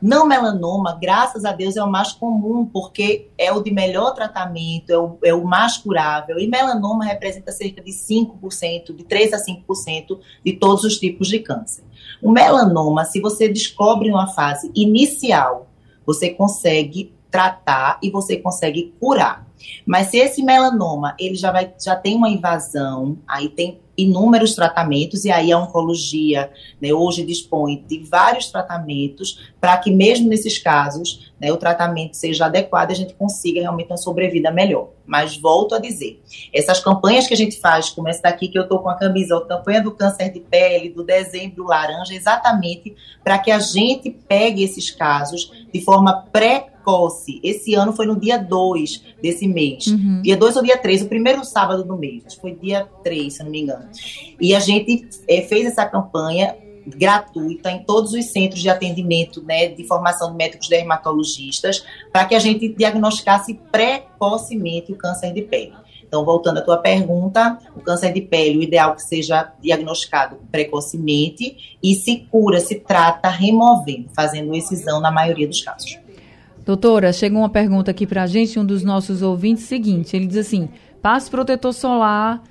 Não 0.00 0.26
melanoma, 0.26 0.98
graças 1.00 1.44
a 1.44 1.52
Deus, 1.52 1.76
é 1.76 1.82
o 1.82 1.90
mais 1.90 2.12
comum, 2.12 2.64
porque 2.64 3.28
é 3.36 3.52
o 3.52 3.60
de 3.60 3.70
melhor 3.70 4.14
tratamento, 4.14 4.90
é 4.90 4.98
o, 4.98 5.18
é 5.22 5.34
o 5.34 5.44
mais 5.44 5.76
curável. 5.76 6.38
E 6.38 6.48
melanoma 6.48 7.04
representa 7.04 7.52
cerca 7.52 7.82
de 7.82 7.90
5%, 7.90 8.96
de 8.96 9.04
3 9.04 9.32
a 9.34 9.38
5% 9.38 10.18
de 10.44 10.52
todos 10.54 10.84
os 10.84 10.98
tipos 10.98 11.28
de 11.28 11.40
câncer. 11.40 11.84
O 12.22 12.30
melanoma, 12.30 13.04
se 13.04 13.20
você 13.20 13.48
descobre 13.48 14.10
uma 14.10 14.28
fase 14.28 14.70
inicial, 14.74 15.68
você 16.06 16.30
consegue 16.30 17.14
tratar 17.30 17.98
e 18.02 18.10
você 18.10 18.36
consegue 18.36 18.94
curar. 18.98 19.46
Mas 19.86 20.08
se 20.08 20.18
esse 20.18 20.42
melanoma 20.42 21.14
ele 21.18 21.34
já 21.34 21.52
vai 21.52 21.72
já 21.78 21.94
tem 21.94 22.16
uma 22.16 22.28
invasão, 22.28 23.18
aí 23.28 23.48
tem 23.48 23.80
inúmeros 23.96 24.54
tratamentos 24.54 25.24
e 25.24 25.30
aí 25.30 25.52
a 25.52 25.58
oncologia 25.58 26.50
né, 26.80 26.92
hoje 26.92 27.24
dispõe 27.24 27.84
de 27.86 27.98
vários 27.98 28.46
tratamentos 28.46 29.40
para 29.60 29.76
que 29.76 29.90
mesmo 29.90 30.28
nesses 30.28 30.58
casos 30.58 31.29
né, 31.40 31.50
o 31.50 31.56
tratamento 31.56 32.14
seja 32.14 32.46
adequado 32.46 32.90
e 32.90 32.92
a 32.92 32.96
gente 32.96 33.14
consiga 33.14 33.60
realmente 33.60 33.88
uma 33.88 33.96
sobrevida 33.96 34.50
melhor. 34.50 34.90
Mas 35.06 35.36
volto 35.36 35.74
a 35.74 35.78
dizer, 35.78 36.22
essas 36.52 36.80
campanhas 36.80 37.26
que 37.26 37.34
a 37.34 37.36
gente 37.36 37.58
faz, 37.58 37.88
como 37.88 38.08
essa 38.08 38.22
daqui 38.22 38.46
que 38.46 38.58
eu 38.58 38.64
estou 38.64 38.80
com 38.80 38.90
a 38.90 38.94
camisa, 38.94 39.36
a 39.36 39.46
campanha 39.46 39.82
do 39.82 39.90
câncer 39.90 40.30
de 40.30 40.40
pele, 40.40 40.90
do 40.90 41.02
dezembro 41.02 41.64
laranja, 41.64 42.14
exatamente 42.14 42.94
para 43.24 43.38
que 43.38 43.50
a 43.50 43.58
gente 43.58 44.10
pegue 44.10 44.62
esses 44.62 44.90
casos 44.90 45.50
de 45.72 45.80
forma 45.80 46.26
precoce. 46.30 47.40
Esse 47.42 47.74
ano 47.74 47.92
foi 47.92 48.06
no 48.06 48.20
dia 48.20 48.38
2 48.38 49.02
desse 49.22 49.48
mês. 49.48 49.86
Uhum. 49.86 50.20
Dia 50.22 50.36
2 50.36 50.56
ou 50.56 50.62
dia 50.62 50.76
3, 50.76 51.02
o 51.02 51.08
primeiro 51.08 51.44
sábado 51.44 51.82
do 51.82 51.96
mês. 51.96 52.34
Foi 52.34 52.54
dia 52.54 52.86
3, 53.02 53.32
se 53.32 53.42
não 53.42 53.50
me 53.50 53.62
engano. 53.62 53.88
E 54.38 54.54
a 54.54 54.60
gente 54.60 55.08
é, 55.26 55.40
fez 55.42 55.66
essa 55.66 55.86
campanha 55.86 56.54
gratuita 56.86 57.70
em 57.70 57.84
todos 57.84 58.12
os 58.12 58.26
centros 58.26 58.60
de 58.60 58.68
atendimento 58.68 59.42
né, 59.42 59.68
de 59.68 59.84
formação 59.84 60.30
de 60.30 60.36
médicos 60.36 60.68
dermatologistas 60.68 61.84
para 62.12 62.24
que 62.24 62.34
a 62.34 62.38
gente 62.38 62.68
diagnosticasse 62.68 63.60
precocemente 63.70 64.92
o 64.92 64.96
câncer 64.96 65.32
de 65.32 65.42
pele. 65.42 65.72
Então, 66.10 66.24
voltando 66.24 66.58
à 66.58 66.60
tua 66.60 66.76
pergunta, 66.76 67.56
o 67.76 67.80
câncer 67.80 68.12
de 68.12 68.20
pele, 68.20 68.58
o 68.58 68.62
ideal 68.62 68.92
é 68.92 68.94
que 68.96 69.02
seja 69.02 69.52
diagnosticado 69.62 70.38
precocemente 70.50 71.78
e 71.80 71.94
se 71.94 72.26
cura, 72.28 72.58
se 72.58 72.74
trata 72.74 73.28
removendo, 73.28 74.08
fazendo 74.12 74.52
excisão 74.52 75.00
na 75.00 75.12
maioria 75.12 75.46
dos 75.46 75.62
casos. 75.62 75.98
Doutora, 76.66 77.12
chegou 77.12 77.38
uma 77.38 77.48
pergunta 77.48 77.92
aqui 77.92 78.08
para 78.08 78.24
a 78.24 78.26
gente, 78.26 78.58
um 78.58 78.64
dos 78.64 78.82
nossos 78.82 79.22
ouvintes, 79.22 79.64
seguinte, 79.64 80.16
ele 80.16 80.26
diz 80.26 80.38
assim, 80.38 80.68
passe 81.00 81.30
protetor 81.30 81.72
solar, 81.72 82.42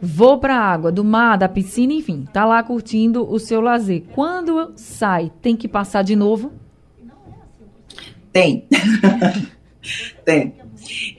vou 0.00 0.38
para 0.38 0.56
a 0.56 0.60
água, 0.60 0.92
do 0.92 1.04
mar, 1.04 1.36
da 1.36 1.48
piscina, 1.48 1.92
enfim, 1.92 2.24
tá 2.32 2.44
lá 2.44 2.62
curtindo 2.62 3.30
o 3.30 3.38
seu 3.38 3.60
lazer. 3.60 4.04
Quando 4.14 4.72
sai, 4.76 5.32
tem 5.40 5.56
que 5.56 5.68
passar 5.68 6.02
de 6.02 6.14
novo? 6.14 6.52
Tem. 8.32 8.66
tem. 10.24 10.54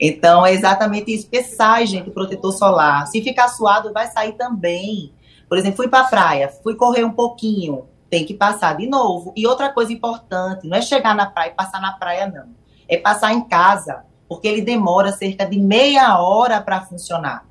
Então, 0.00 0.46
é 0.46 0.52
exatamente 0.52 1.12
isso. 1.12 1.28
Sai, 1.56 1.86
gente, 1.86 2.10
protetor 2.10 2.52
solar. 2.52 3.06
Se 3.06 3.20
ficar 3.20 3.48
suado, 3.48 3.92
vai 3.92 4.06
sair 4.06 4.32
também. 4.32 5.12
Por 5.48 5.58
exemplo, 5.58 5.76
fui 5.76 5.88
para 5.88 6.00
a 6.00 6.08
praia, 6.08 6.48
fui 6.62 6.74
correr 6.74 7.04
um 7.04 7.12
pouquinho 7.12 7.84
tem 8.10 8.24
que 8.24 8.34
passar 8.34 8.76
de 8.76 8.86
novo. 8.86 9.32
E 9.36 9.46
outra 9.46 9.72
coisa 9.72 9.92
importante, 9.92 10.66
não 10.66 10.76
é 10.76 10.82
chegar 10.82 11.14
na 11.14 11.26
praia 11.26 11.50
e 11.50 11.54
passar 11.54 11.80
na 11.80 11.92
praia, 11.92 12.26
não. 12.26 12.48
É 12.88 12.96
passar 12.96 13.32
em 13.32 13.42
casa, 13.42 14.04
porque 14.28 14.48
ele 14.48 14.62
demora 14.62 15.12
cerca 15.12 15.44
de 15.44 15.58
meia 15.58 16.18
hora 16.18 16.60
para 16.60 16.80
funcionar. 16.80 17.46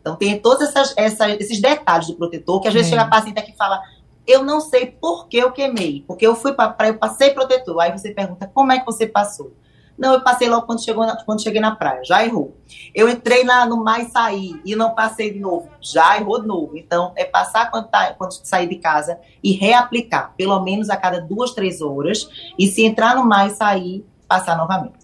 Então, 0.00 0.16
tem 0.16 0.38
todos 0.38 0.66
essas, 0.68 0.94
esses 1.38 1.60
detalhes 1.60 2.08
do 2.08 2.14
protetor, 2.14 2.60
que 2.60 2.68
às 2.68 2.74
vezes 2.74 2.88
é. 2.88 2.90
chega 2.90 3.02
a 3.02 3.08
paciente 3.08 3.38
aqui 3.38 3.52
e 3.52 3.56
fala, 3.56 3.82
eu 4.26 4.42
não 4.42 4.60
sei 4.60 4.86
por 4.86 5.28
que 5.28 5.36
eu 5.36 5.50
queimei, 5.52 6.04
porque 6.06 6.26
eu 6.26 6.34
fui 6.34 6.52
para 6.52 6.66
a 6.66 6.72
praia, 6.72 6.90
eu 6.90 6.98
passei 6.98 7.30
protetor. 7.30 7.80
Aí 7.80 7.92
você 7.92 8.12
pergunta, 8.12 8.50
como 8.52 8.72
é 8.72 8.78
que 8.78 8.86
você 8.86 9.06
passou? 9.06 9.52
Não, 10.00 10.14
eu 10.14 10.22
passei 10.22 10.48
logo 10.48 10.64
quando, 10.64 10.82
chegou 10.82 11.04
na, 11.04 11.22
quando 11.24 11.42
cheguei 11.42 11.60
na 11.60 11.76
praia, 11.76 12.02
já 12.02 12.24
errou. 12.24 12.56
Eu 12.94 13.06
entrei 13.06 13.44
na, 13.44 13.66
no 13.66 13.84
mar 13.84 14.00
e 14.00 14.08
saí 14.08 14.58
e 14.64 14.74
não 14.74 14.94
passei 14.94 15.30
de 15.30 15.38
novo, 15.38 15.68
já 15.78 16.16
errou 16.16 16.40
de 16.40 16.48
novo. 16.48 16.74
Então, 16.74 17.12
é 17.16 17.24
passar 17.24 17.70
quando, 17.70 17.88
tá, 17.88 18.14
quando 18.14 18.32
sair 18.32 18.66
de 18.66 18.76
casa 18.76 19.18
e 19.44 19.52
reaplicar, 19.52 20.32
pelo 20.38 20.58
menos 20.60 20.88
a 20.88 20.96
cada 20.96 21.20
duas, 21.20 21.50
três 21.50 21.82
horas. 21.82 22.26
E 22.58 22.66
se 22.66 22.82
entrar 22.82 23.14
no 23.14 23.26
mar 23.26 23.46
e 23.46 23.50
sair, 23.50 24.06
passar 24.26 24.56
novamente. 24.56 24.94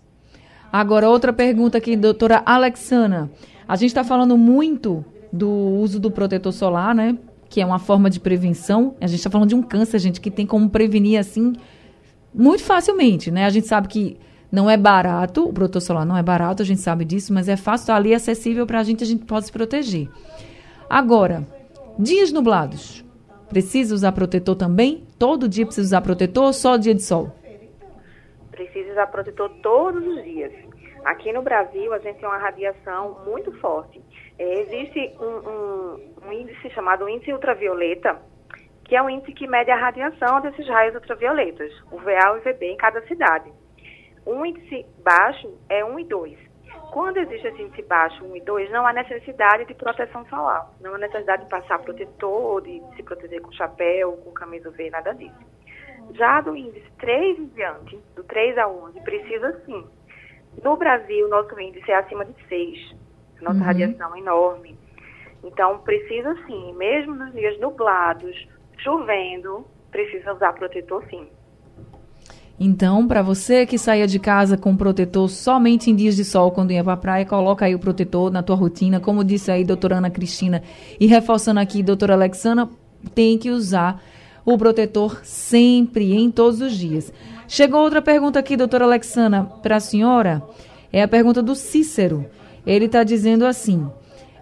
Agora, 0.72 1.10
outra 1.10 1.32
pergunta 1.32 1.76
aqui, 1.76 1.94
doutora 1.94 2.42
Alexana. 2.46 3.30
A 3.68 3.76
gente 3.76 3.90
está 3.90 4.04
falando 4.04 4.36
muito 4.36 5.04
do 5.32 5.50
uso 5.50 5.98
do 5.98 6.10
protetor 6.10 6.52
solar, 6.52 6.94
né? 6.94 7.18
Que 7.48 7.60
é 7.60 7.66
uma 7.66 7.78
forma 7.78 8.08
de 8.08 8.20
prevenção. 8.20 8.94
A 9.00 9.06
gente 9.06 9.18
está 9.18 9.30
falando 9.30 9.48
de 9.48 9.54
um 9.54 9.62
câncer, 9.62 9.98
gente, 9.98 10.20
que 10.20 10.30
tem 10.30 10.46
como 10.46 10.70
prevenir 10.70 11.18
assim 11.18 11.52
muito 12.32 12.62
facilmente, 12.62 13.30
né? 13.30 13.46
A 13.46 13.50
gente 13.50 13.66
sabe 13.66 13.88
que 13.88 14.18
não 14.52 14.70
é 14.70 14.76
barato, 14.76 15.48
o 15.48 15.52
protetor 15.52 15.82
solar 15.82 16.04
não 16.04 16.16
é 16.16 16.22
barato, 16.22 16.62
a 16.62 16.66
gente 16.66 16.80
sabe 16.80 17.04
disso, 17.04 17.32
mas 17.32 17.48
é 17.48 17.56
fácil, 17.56 17.94
ali 17.94 18.14
acessível 18.14 18.66
para 18.66 18.80
a 18.80 18.82
gente, 18.82 19.02
a 19.02 19.06
gente 19.06 19.24
pode 19.24 19.46
se 19.46 19.52
proteger. 19.52 20.08
Agora, 20.88 21.46
dias 21.98 22.30
nublados, 22.30 23.04
precisa 23.48 23.94
usar 23.94 24.12
protetor 24.12 24.54
também? 24.54 25.04
Todo 25.18 25.48
dia 25.48 25.64
precisa 25.64 25.86
usar 25.86 26.00
protetor 26.02 26.44
ou 26.44 26.52
só 26.52 26.76
dia 26.76 26.94
de 26.94 27.02
sol? 27.02 27.32
Precisa 28.50 28.92
usar 28.92 29.06
protetor 29.08 29.50
todos 29.62 30.06
os 30.06 30.22
dias. 30.22 30.52
Aqui 31.06 31.32
no 31.32 31.40
Brasil, 31.40 31.92
a 31.94 32.00
gente 32.00 32.18
tem 32.18 32.28
uma 32.28 32.36
radiação 32.36 33.22
muito 33.24 33.52
forte. 33.60 34.02
É, 34.36 34.58
existe 34.58 35.14
um, 35.20 35.48
um, 35.48 36.14
um 36.26 36.32
índice 36.32 36.68
chamado 36.70 37.08
índice 37.08 37.32
ultravioleta, 37.32 38.20
que 38.84 38.96
é 38.96 39.00
um 39.00 39.08
índice 39.08 39.32
que 39.32 39.46
mede 39.46 39.70
a 39.70 39.76
radiação 39.76 40.40
desses 40.40 40.66
raios 40.68 40.96
ultravioletas, 40.96 41.72
o 41.92 41.98
VA 41.98 42.10
e 42.10 42.38
o 42.38 42.40
VB 42.40 42.72
em 42.72 42.76
cada 42.76 43.00
cidade. 43.06 43.52
Um 44.26 44.44
índice 44.44 44.84
baixo 45.04 45.56
é 45.68 45.84
1 45.84 46.00
e 46.00 46.04
2. 46.06 46.38
Quando 46.90 47.18
existe 47.18 47.46
esse 47.46 47.62
índice 47.62 47.82
baixo, 47.82 48.24
1 48.24 48.36
e 48.38 48.40
2, 48.40 48.70
não 48.72 48.84
há 48.84 48.92
necessidade 48.92 49.64
de 49.64 49.74
proteção 49.74 50.26
solar. 50.26 50.72
Não 50.80 50.96
há 50.96 50.98
necessidade 50.98 51.44
de 51.44 51.48
passar 51.48 51.78
protetor, 51.78 52.62
de 52.62 52.82
se 52.96 53.04
proteger 53.04 53.40
com 53.40 53.52
chapéu, 53.52 54.16
com 54.24 54.32
camisa 54.32 54.72
V, 54.72 54.90
nada 54.90 55.14
disso. 55.14 55.38
Já 56.14 56.40
do 56.40 56.56
índice 56.56 56.90
3 56.98 57.38
em 57.38 57.46
diante, 57.46 57.96
do 58.16 58.24
3 58.24 58.58
a 58.58 58.66
11, 58.66 59.00
precisa 59.02 59.62
sim. 59.64 59.86
No 60.62 60.76
Brasil, 60.76 61.28
nosso 61.28 61.58
índice 61.60 61.90
é 61.90 61.96
acima 61.96 62.24
de 62.24 62.34
6. 62.48 62.94
Nossa 63.40 63.58
uhum. 63.58 63.64
radiação 63.64 64.14
é 64.14 64.18
enorme. 64.18 64.76
Então, 65.44 65.78
precisa 65.78 66.34
sim, 66.46 66.74
mesmo 66.74 67.14
nos 67.14 67.32
dias 67.32 67.58
nublados, 67.60 68.48
chovendo, 68.78 69.64
precisa 69.90 70.32
usar 70.32 70.52
protetor 70.54 71.04
sim. 71.08 71.28
Então, 72.58 73.06
para 73.06 73.20
você 73.20 73.66
que 73.66 73.76
saia 73.76 74.06
de 74.06 74.18
casa 74.18 74.56
com 74.56 74.74
protetor 74.74 75.28
somente 75.28 75.90
em 75.90 75.94
dias 75.94 76.16
de 76.16 76.24
sol 76.24 76.50
quando 76.50 76.72
ia 76.72 76.82
para 76.82 76.94
a 76.94 76.96
praia, 76.96 77.26
coloca 77.26 77.66
aí 77.66 77.74
o 77.74 77.78
protetor 77.78 78.30
na 78.30 78.42
tua 78.42 78.56
rotina, 78.56 78.98
como 78.98 79.22
disse 79.22 79.50
aí 79.50 79.62
doutora 79.62 79.96
Ana 79.96 80.10
Cristina. 80.10 80.62
E 80.98 81.06
reforçando 81.06 81.60
aqui, 81.60 81.82
doutora 81.82 82.14
Alexandra, 82.14 82.66
tem 83.14 83.36
que 83.36 83.50
usar 83.50 84.02
o 84.44 84.56
protetor 84.56 85.20
sempre, 85.22 86.14
em 86.14 86.30
todos 86.30 86.62
os 86.62 86.72
dias. 86.72 87.12
Chegou 87.48 87.80
outra 87.80 88.02
pergunta 88.02 88.38
aqui, 88.38 88.56
doutora 88.56 88.84
Alexandra, 88.84 89.44
para 89.62 89.76
a 89.76 89.80
senhora. 89.80 90.42
É 90.92 91.02
a 91.02 91.08
pergunta 91.08 91.42
do 91.42 91.54
Cícero. 91.54 92.26
Ele 92.66 92.86
está 92.86 93.04
dizendo 93.04 93.46
assim: 93.46 93.88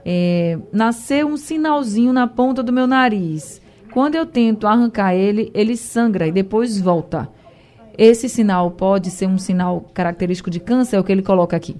é, 0.04 0.58
nasceu 0.72 1.26
um 1.26 1.36
sinalzinho 1.36 2.12
na 2.12 2.26
ponta 2.26 2.62
do 2.62 2.72
meu 2.72 2.86
nariz. 2.86 3.60
Quando 3.92 4.14
eu 4.16 4.26
tento 4.26 4.66
arrancar 4.66 5.14
ele, 5.14 5.50
ele 5.54 5.76
sangra 5.76 6.26
e 6.26 6.32
depois 6.32 6.80
volta. 6.80 7.28
Esse 7.96 8.28
sinal 8.28 8.70
pode 8.72 9.10
ser 9.10 9.26
um 9.26 9.38
sinal 9.38 9.82
característico 9.94 10.50
de 10.50 10.58
câncer, 10.58 10.96
é 10.96 11.00
o 11.00 11.04
que 11.04 11.12
ele 11.12 11.22
coloca 11.22 11.56
aqui? 11.56 11.76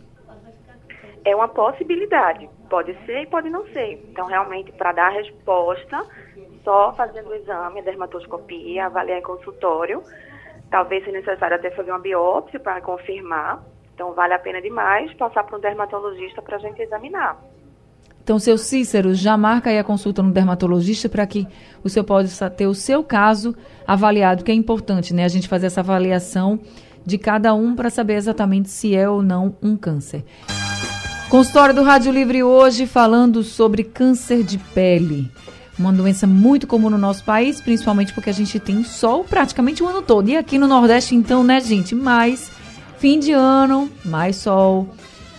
É 1.25 1.35
uma 1.35 1.49
possibilidade. 1.49 2.49
Pode 2.71 2.97
ser 3.05 3.23
e 3.23 3.27
pode 3.27 3.51
não 3.51 3.67
ser. 3.69 4.01
Então, 4.11 4.27
realmente, 4.27 4.71
para 4.73 4.93
dar 4.93 5.07
a 5.07 5.11
resposta, 5.11 6.05
só 6.63 6.93
fazendo 6.93 7.31
o 7.31 7.35
exame, 7.35 7.81
a 7.81 7.83
dermatoscopia, 7.83 8.87
avaliar 8.87 9.19
em 9.19 9.23
consultório. 9.23 10.03
Talvez 10.75 11.05
seja 11.05 11.17
necessário 11.17 11.55
até 11.55 11.71
fazer 11.71 11.93
uma 11.93 12.01
biópsia 12.01 12.59
para 12.59 12.81
confirmar. 12.81 13.63
Então, 13.95 14.13
vale 14.13 14.35
a 14.35 14.41
pena 14.41 14.61
demais 14.61 15.15
passar 15.15 15.45
para 15.45 15.57
um 15.57 15.61
dermatologista 15.61 16.43
para 16.43 16.57
a 16.57 16.59
gente 16.59 16.83
examinar. 16.83 17.41
Então, 18.25 18.41
seu 18.41 18.59
Cícero, 18.59 19.15
já 19.15 19.37
marca 19.37 19.71
aí 19.71 19.79
a 19.79 19.85
consulta 19.85 20.21
no 20.21 20.33
dermatologista 20.33 21.09
para 21.09 21.25
que 21.29 21.47
o 21.85 21.89
senhor 21.89 22.05
possa 22.05 22.51
ter 22.51 22.67
o 22.67 22.75
seu 22.75 23.05
caso 23.05 23.55
avaliado, 23.87 24.43
que 24.43 24.51
é 24.51 24.55
importante, 24.55 25.15
né? 25.15 25.25
A 25.25 25.29
gente 25.29 25.47
fazer 25.47 25.69
essa 25.69 25.79
avaliação 25.79 26.59
de 27.07 27.19
cada 27.19 27.55
um 27.55 27.77
para 27.77 27.89
saber 27.89 28.15
exatamente 28.15 28.69
se 28.69 28.97
é 28.97 29.09
ou 29.09 29.23
não 29.23 29.57
um 29.63 29.77
câncer. 29.77 30.25
Consultório 31.31 31.73
do 31.73 31.85
Rádio 31.85 32.11
Livre 32.11 32.43
hoje 32.43 32.85
falando 32.85 33.45
sobre 33.45 33.85
câncer 33.85 34.43
de 34.43 34.59
pele. 34.59 35.31
Uma 35.79 35.93
doença 35.93 36.27
muito 36.27 36.67
comum 36.67 36.89
no 36.89 36.99
nosso 36.99 37.25
país, 37.25 37.61
principalmente 37.61 38.13
porque 38.13 38.31
a 38.31 38.35
gente 38.35 38.59
tem 38.61 38.85
sol 38.85 39.25
praticamente 39.25 39.83
o 39.83 39.89
ano 39.89 40.03
todo. 40.03 40.29
E 40.29 40.37
aqui 40.37 40.59
no 40.59 40.69
Nordeste, 40.69 41.15
então, 41.15 41.43
né, 41.43 41.61
gente? 41.61 41.95
Mais 41.95 42.51
fim 42.99 43.19
de 43.19 43.33
ano, 43.33 43.91
mais 44.05 44.37
sol 44.37 44.89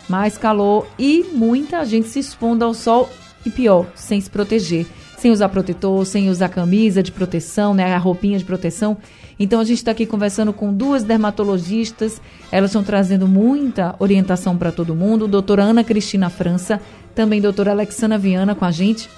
mais 0.07 0.37
calor 0.37 0.87
e 0.97 1.25
muita 1.33 1.83
gente 1.85 2.07
se 2.07 2.19
expondo 2.19 2.63
ao 2.63 2.73
sol 2.73 3.09
e 3.45 3.49
pior, 3.49 3.85
sem 3.95 4.19
se 4.19 4.29
proteger, 4.29 4.85
sem 5.17 5.31
usar 5.31 5.49
protetor, 5.49 6.05
sem 6.05 6.29
usar 6.29 6.49
camisa 6.49 7.01
de 7.01 7.11
proteção, 7.11 7.73
né, 7.73 7.93
a 7.93 7.97
roupinha 7.97 8.37
de 8.37 8.45
proteção. 8.45 8.97
Então 9.37 9.59
a 9.59 9.63
gente 9.63 9.77
está 9.77 9.91
aqui 9.91 10.05
conversando 10.05 10.53
com 10.53 10.73
duas 10.73 11.03
dermatologistas, 11.03 12.21
elas 12.51 12.71
estão 12.71 12.83
trazendo 12.83 13.27
muita 13.27 13.95
orientação 13.99 14.57
para 14.57 14.71
todo 14.71 14.95
mundo. 14.95 15.27
Doutora 15.27 15.63
Ana 15.63 15.83
Cristina 15.83 16.29
França, 16.29 16.79
também 17.13 17.41
doutora 17.41 17.71
Alexandra 17.71 18.17
Viana 18.17 18.55
com 18.55 18.65
a 18.65 18.71
gente, 18.71 19.09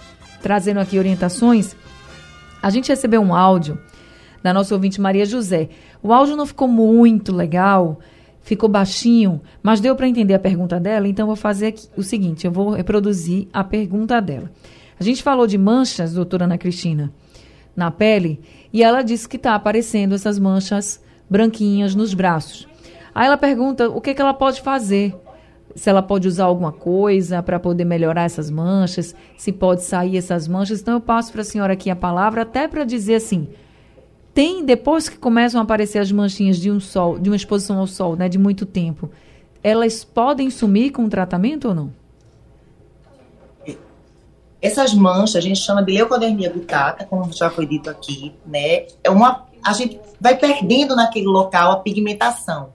trazendo 0.41 0.80
aqui 0.80 0.97
orientações. 0.97 1.76
A 2.62 2.69
gente 2.69 2.89
recebeu 2.89 3.21
um 3.21 3.34
áudio 3.34 3.80
da 4.41 4.54
nossa 4.54 4.73
ouvinte 4.73 5.02
Maria 5.02 5.26
José. 5.26 5.69
O 6.02 6.13
áudio 6.13 6.36
não 6.36 6.45
ficou 6.45 6.67
muito 6.67 7.36
legal, 7.36 8.00
ficou 8.41 8.69
baixinho, 8.69 9.41
mas 9.62 9.82
deu 9.82 9.95
para 9.95 10.08
entender 10.08 10.34
a 10.34 10.39
pergunta 10.39 10.80
dela, 10.80 11.08
então 11.08 11.28
vou 11.28 11.36
fazer 11.36 11.76
o 11.97 12.04
seguinte, 12.04 12.45
eu 12.45 12.52
vou 12.52 12.71
reproduzir 12.71 13.47
a 13.52 13.63
pergunta 13.63 14.21
dela. 14.21 14.50
A 15.00 15.04
gente 15.04 15.21
falou 15.21 15.45
de 15.45 15.58
manchas, 15.58 16.13
doutora 16.13 16.45
Ana 16.45 16.58
Cristina, 16.58 17.12
na 17.76 17.91
pele, 17.91 18.39
e 18.71 18.82
ela 18.82 19.02
disse 19.02 19.28
que 19.28 19.36
está 19.36 19.54
aparecendo 19.54 20.15
essas 20.15 20.39
manchas 20.39 21.04
branquinhas 21.30 21.93
nos 21.93 22.13
braços. 22.13 22.67
Aí 23.13 23.28
ela 23.28 23.38
pergunta 23.38 23.89
o 23.89 24.00
que, 24.00 24.13
que 24.13 24.21
ela 24.21 24.34
pode 24.34 24.62
fazer, 24.62 25.13
se 25.77 25.89
ela 25.91 26.01
pode 26.01 26.27
usar 26.27 26.45
alguma 26.45 26.71
coisa 26.71 27.41
para 27.43 27.59
poder 27.59 27.85
melhorar 27.85 28.23
essas 28.23 28.49
manchas, 28.49 29.15
se 29.37 29.51
pode 29.51 29.83
sair 29.83 30.17
essas 30.17 30.47
manchas. 30.47 30.81
Então 30.81 30.95
eu 30.95 30.99
passo 30.99 31.31
para 31.31 31.41
a 31.41 31.45
senhora 31.45 31.73
aqui 31.73 31.91
a 31.91 31.95
palavra 31.95 32.41
até 32.41 32.67
para 32.67 32.83
dizer 32.83 33.15
assim, 33.15 33.47
tem, 34.33 34.65
depois 34.65 35.07
que 35.07 35.17
começam 35.17 35.61
a 35.61 35.63
aparecer 35.63 35.99
as 35.99 36.11
manchinhas 36.11 36.57
de 36.57 36.71
um 36.71 36.79
sol, 36.79 37.19
de 37.19 37.29
uma 37.29 37.35
exposição 37.35 37.77
ao 37.77 37.85
sol, 37.85 38.15
né, 38.15 38.27
de 38.27 38.39
muito 38.39 38.65
tempo, 38.65 39.11
elas 39.63 40.03
podem 40.03 40.49
sumir 40.49 40.91
com 40.91 41.05
o 41.05 41.09
tratamento 41.09 41.67
ou 41.67 41.75
não? 41.75 41.93
Essas 44.59 44.95
manchas 44.95 45.35
a 45.35 45.41
gente 45.41 45.59
chama 45.59 45.83
de 45.83 45.91
leucodermia 45.91 46.51
gutata, 46.51 47.05
como 47.05 47.31
já 47.31 47.51
foi 47.51 47.67
dito 47.67 47.87
aqui, 47.87 48.33
né? 48.43 48.87
É 49.03 49.11
uma 49.11 49.45
a 49.63 49.73
gente 49.73 49.99
vai 50.19 50.35
perdendo 50.37 50.95
naquele 50.95 51.27
local 51.27 51.71
a 51.71 51.75
pigmentação. 51.77 52.69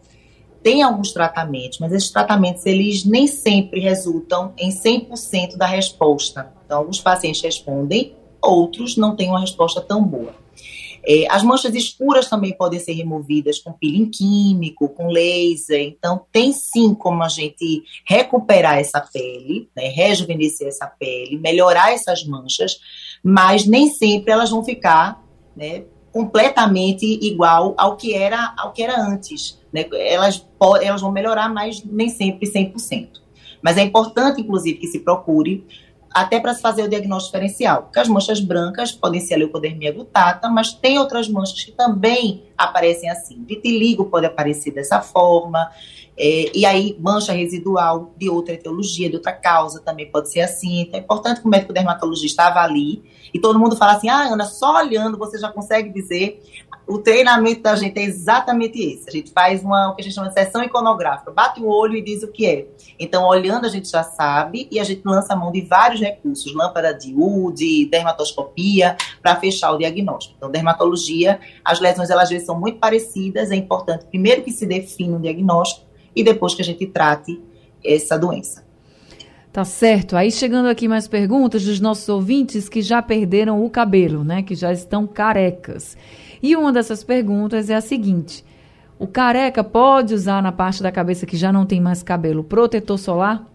Tem 0.62 0.82
alguns 0.82 1.12
tratamentos, 1.12 1.78
mas 1.78 1.92
esses 1.92 2.10
tratamentos 2.10 2.64
eles 2.66 3.04
nem 3.04 3.26
sempre 3.26 3.80
resultam 3.80 4.52
em 4.56 4.70
100% 4.70 5.56
da 5.56 5.66
resposta. 5.66 6.52
Então, 6.64 6.78
alguns 6.78 7.00
pacientes 7.00 7.42
respondem, 7.42 8.14
outros 8.40 8.96
não 8.96 9.16
têm 9.16 9.28
uma 9.28 9.40
resposta 9.40 9.80
tão 9.80 10.02
boa. 10.02 10.42
É, 11.04 11.26
as 11.28 11.42
manchas 11.42 11.74
escuras 11.74 12.28
também 12.28 12.56
podem 12.56 12.78
ser 12.78 12.92
removidas 12.92 13.58
com 13.58 13.72
peeling 13.72 14.08
químico, 14.08 14.88
com 14.88 15.08
laser. 15.08 15.80
Então, 15.80 16.24
tem 16.30 16.52
sim 16.52 16.94
como 16.94 17.22
a 17.24 17.28
gente 17.28 17.82
recuperar 18.06 18.78
essa 18.78 19.00
pele, 19.00 19.68
né, 19.76 19.88
rejuvenescer 19.88 20.68
essa 20.68 20.86
pele, 20.86 21.38
melhorar 21.38 21.92
essas 21.92 22.24
manchas, 22.24 22.78
mas 23.22 23.66
nem 23.66 23.90
sempre 23.90 24.32
elas 24.32 24.50
vão 24.50 24.64
ficar 24.64 25.20
né, 25.56 25.84
completamente 26.12 27.04
igual 27.04 27.74
ao 27.76 27.96
que 27.96 28.14
era, 28.14 28.54
ao 28.56 28.72
que 28.72 28.82
era 28.82 29.00
antes. 29.00 29.60
Né? 29.72 29.86
Elas, 29.92 30.46
elas 30.80 31.00
vão 31.00 31.10
melhorar, 31.10 31.48
mas 31.48 31.82
nem 31.84 32.08
sempre 32.08 32.50
100%. 32.50 33.20
Mas 33.62 33.78
é 33.78 33.82
importante, 33.82 34.40
inclusive, 34.40 34.78
que 34.78 34.86
se 34.86 35.00
procure 35.00 35.64
até 36.14 36.38
para 36.38 36.52
se 36.52 36.60
fazer 36.60 36.82
o 36.82 36.88
diagnóstico 36.88 37.36
diferencial. 37.36 37.84
Porque 37.84 37.98
as 37.98 38.08
manchas 38.08 38.40
brancas 38.40 38.92
podem 38.92 39.20
ser 39.20 39.34
a 39.34 39.38
leucodermia 39.38 39.92
gutata, 39.92 40.48
mas 40.48 40.72
tem 40.72 40.98
outras 40.98 41.28
manchas 41.28 41.64
que 41.64 41.72
também 41.72 42.44
aparecem 42.56 43.08
assim. 43.08 43.42
Vitiligo 43.44 44.06
pode 44.06 44.26
aparecer 44.26 44.72
dessa 44.72 45.00
forma, 45.00 45.70
é, 46.24 46.56
e 46.56 46.64
aí 46.64 46.96
mancha 47.00 47.32
residual 47.32 48.14
de 48.16 48.30
outra 48.30 48.54
etiologia, 48.54 49.10
de 49.10 49.16
outra 49.16 49.32
causa 49.32 49.80
também 49.80 50.08
pode 50.08 50.30
ser 50.30 50.40
assim. 50.40 50.82
Então 50.82 51.00
é 51.00 51.02
importante 51.02 51.40
que 51.40 51.46
o 51.48 51.50
médico 51.50 51.72
dermatologista 51.72 52.44
avalie. 52.44 53.02
E 53.34 53.40
todo 53.40 53.58
mundo 53.58 53.76
fala 53.76 53.94
assim, 53.94 54.08
ah, 54.08 54.32
Ana, 54.32 54.44
só 54.44 54.76
olhando 54.76 55.18
você 55.18 55.36
já 55.36 55.50
consegue 55.50 55.90
dizer 55.90 56.40
o 56.86 56.98
treinamento 56.98 57.62
da 57.62 57.74
gente 57.74 57.98
é 57.98 58.02
exatamente 58.02 58.78
esse. 58.78 59.08
A 59.08 59.12
gente 59.12 59.32
faz 59.32 59.62
uma, 59.62 59.90
o 59.90 59.94
que 59.96 60.02
a 60.02 60.04
gente 60.04 60.14
chama 60.14 60.28
de 60.28 60.34
sessão 60.34 60.62
iconográfica, 60.62 61.30
bate 61.30 61.60
o 61.60 61.66
olho 61.66 61.96
e 61.96 62.02
diz 62.02 62.22
o 62.22 62.28
que 62.28 62.46
é. 62.46 62.66
Então, 62.98 63.26
olhando, 63.26 63.66
a 63.66 63.68
gente 63.68 63.88
já 63.88 64.02
sabe 64.02 64.68
e 64.70 64.78
a 64.78 64.84
gente 64.84 65.02
lança 65.04 65.32
a 65.32 65.36
mão 65.36 65.50
de 65.50 65.62
vários 65.62 66.00
recursos, 66.00 66.54
lâmpada 66.54 66.92
de 66.92 67.14
UD, 67.16 67.86
dermatoscopia, 67.86 68.96
para 69.20 69.36
fechar 69.36 69.72
o 69.72 69.78
diagnóstico. 69.78 70.34
Então, 70.36 70.50
dermatologia, 70.50 71.40
as 71.64 71.80
lesões, 71.80 72.10
elas 72.10 72.24
às 72.24 72.30
vezes 72.30 72.46
são 72.46 72.58
muito 72.58 72.78
parecidas, 72.78 73.50
é 73.50 73.56
importante 73.56 74.04
primeiro 74.06 74.42
que 74.42 74.52
se 74.52 74.66
defina 74.66 75.16
o 75.16 75.20
diagnóstico 75.20 75.91
e 76.14 76.22
depois 76.22 76.54
que 76.54 76.62
a 76.62 76.64
gente 76.64 76.86
trate 76.86 77.40
essa 77.84 78.18
doença. 78.18 78.64
Tá 79.52 79.64
certo. 79.64 80.16
Aí 80.16 80.30
chegando 80.30 80.68
aqui 80.68 80.88
mais 80.88 81.06
perguntas 81.06 81.64
dos 81.64 81.78
nossos 81.78 82.08
ouvintes 82.08 82.70
que 82.70 82.80
já 82.80 83.02
perderam 83.02 83.62
o 83.62 83.68
cabelo, 83.68 84.24
né? 84.24 84.42
Que 84.42 84.54
já 84.54 84.72
estão 84.72 85.06
carecas. 85.06 85.96
E 86.42 86.56
uma 86.56 86.72
dessas 86.72 87.04
perguntas 87.04 87.68
é 87.68 87.74
a 87.74 87.82
seguinte: 87.82 88.42
o 88.98 89.06
careca 89.06 89.62
pode 89.62 90.14
usar 90.14 90.42
na 90.42 90.52
parte 90.52 90.82
da 90.82 90.90
cabeça 90.90 91.26
que 91.26 91.36
já 91.36 91.52
não 91.52 91.66
tem 91.66 91.80
mais 91.80 92.02
cabelo 92.02 92.42
protetor 92.42 92.98
solar? 92.98 93.46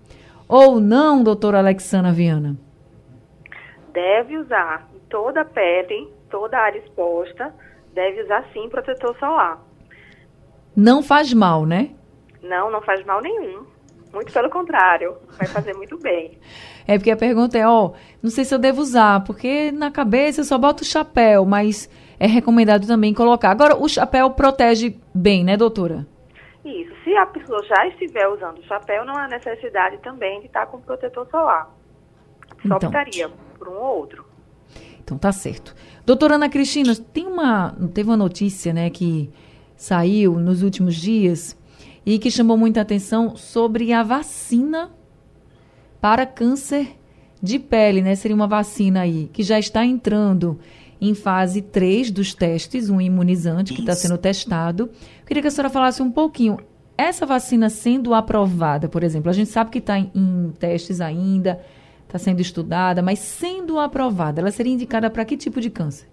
Ou 0.48 0.80
não, 0.80 1.24
doutora 1.24 1.58
Alexandra 1.58 2.12
Viana? 2.12 2.56
Deve 3.92 4.38
usar 4.38 4.88
em 4.96 5.00
toda 5.10 5.42
a 5.42 5.46
pele, 5.46 6.08
toda 6.30 6.58
a 6.58 6.62
área 6.62 6.78
exposta, 6.78 7.52
deve 7.94 8.22
usar 8.22 8.46
sim 8.54 8.70
protetor 8.70 9.18
solar. 9.18 9.66
Não 10.76 11.02
faz 11.02 11.34
mal, 11.34 11.66
né? 11.66 11.90
Não, 12.48 12.72
não 12.72 12.82
faz 12.82 13.06
mal 13.06 13.22
nenhum. 13.22 13.66
Muito 14.14 14.32
pelo 14.32 14.50
contrário, 14.50 15.18
vai 15.38 15.48
fazer 15.48 15.74
muito 15.74 15.98
bem. 15.98 16.40
É 16.88 16.98
porque 16.98 17.12
a 17.12 17.18
pergunta 17.18 17.58
é, 17.58 17.68
ó, 17.68 17.92
não 18.24 18.30
sei 18.30 18.46
se 18.46 18.56
eu 18.56 18.60
devo 18.60 18.82
usar, 18.82 19.24
porque 19.24 19.72
na 19.72 19.92
cabeça 19.92 20.42
eu 20.42 20.46
só 20.46 20.58
boto 20.58 20.84
o 20.84 20.86
chapéu, 20.86 21.46
mas 21.46 21.90
é 22.20 22.26
recomendado 22.26 22.88
também 22.88 23.14
colocar. 23.14 23.52
Agora, 23.52 23.76
o 23.76 23.88
chapéu 23.88 24.32
protege 24.32 24.96
bem, 25.14 25.44
né, 25.44 25.58
doutora? 25.58 26.08
Isso. 26.64 26.92
Se 27.04 27.16
a 27.16 27.26
pessoa 27.26 27.64
já 27.66 27.88
estiver 27.88 28.28
usando 28.28 28.60
o 28.60 28.64
chapéu, 28.64 29.06
não 29.06 29.16
há 29.16 29.28
necessidade 29.28 29.98
também 30.00 30.40
de 30.40 30.48
estar 30.48 30.66
com 30.68 30.80
protetor 30.80 31.28
solar. 31.30 31.70
Só 32.66 32.76
então. 32.76 32.90
optaria 32.90 33.30
por 33.58 33.68
um 33.68 33.76
ou 33.76 34.00
outro. 34.00 34.26
Então 35.04 35.18
tá 35.18 35.32
certo. 35.32 35.76
Doutora 36.06 36.36
Ana 36.36 36.50
Cristina, 36.50 36.94
tem 37.14 37.26
uma, 37.28 37.76
teve 37.94 38.10
uma 38.10 38.18
notícia, 38.18 38.74
né, 38.74 38.90
que 38.90 39.30
saiu 39.76 40.34
nos 40.34 40.64
últimos 40.64 40.96
dias 40.96 41.58
e 42.08 42.18
que 42.18 42.32
chamou 42.32 42.56
muita 42.56 42.80
atenção 42.80 43.36
sobre 43.36 43.92
a 43.92 44.02
vacina 44.02 44.90
para 46.00 46.26
câncer 46.26 46.96
de 47.44 47.60
pele, 47.60 48.02
né? 48.02 48.16
Seria 48.16 48.34
uma 48.34 48.48
vacina 48.48 49.02
aí 49.02 49.30
que 49.34 49.44
já 49.44 49.60
está 49.60 49.86
entrando 49.86 50.58
em 51.02 51.14
fase 51.14 51.62
3 51.62 52.10
dos 52.10 52.34
testes, 52.34 52.90
um 52.90 53.02
imunizante 53.02 53.74
que 53.74 53.82
está 53.82 53.94
sendo 53.94 54.18
testado. 54.18 54.90
queria 55.26 55.42
que 55.42 55.50
a 55.50 55.52
senhora 55.52 55.70
falasse 55.70 56.02
um 56.02 56.10
pouquinho. 56.10 56.58
Essa 56.98 57.26
vacina 57.26 57.70
sendo 57.70 58.14
aprovada, 58.14 58.88
por 58.88 59.04
exemplo, 59.04 59.30
a 59.30 59.34
gente 59.34 59.50
sabe 59.50 59.70
que 59.70 59.80
está 59.80 60.00
em, 60.00 60.10
em 60.16 60.54
testes 60.58 61.02
ainda, 61.02 61.60
está 62.06 62.18
sendo 62.18 62.40
estudada, 62.40 63.02
mas 63.02 63.20
sendo 63.20 63.78
aprovada, 63.78 64.40
ela 64.40 64.50
seria 64.50 64.72
indicada 64.72 65.10
para 65.10 65.26
que 65.26 65.36
tipo 65.36 65.60
de 65.60 65.70
câncer? 65.70 66.08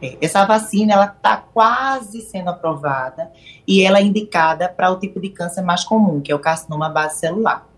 É, 0.00 0.16
essa 0.20 0.44
vacina 0.44 0.94
ela 0.94 1.06
está 1.06 1.36
quase 1.36 2.20
sendo 2.22 2.50
aprovada 2.50 3.30
e 3.66 3.82
ela 3.82 3.98
é 3.98 4.02
indicada 4.02 4.68
para 4.68 4.90
o 4.90 4.98
tipo 4.98 5.20
de 5.20 5.30
câncer 5.30 5.62
mais 5.62 5.84
comum, 5.84 6.20
que 6.20 6.32
é 6.32 6.34
o 6.34 6.38
carcinoma 6.38 6.88
base 6.88 7.20
celular. 7.20 7.68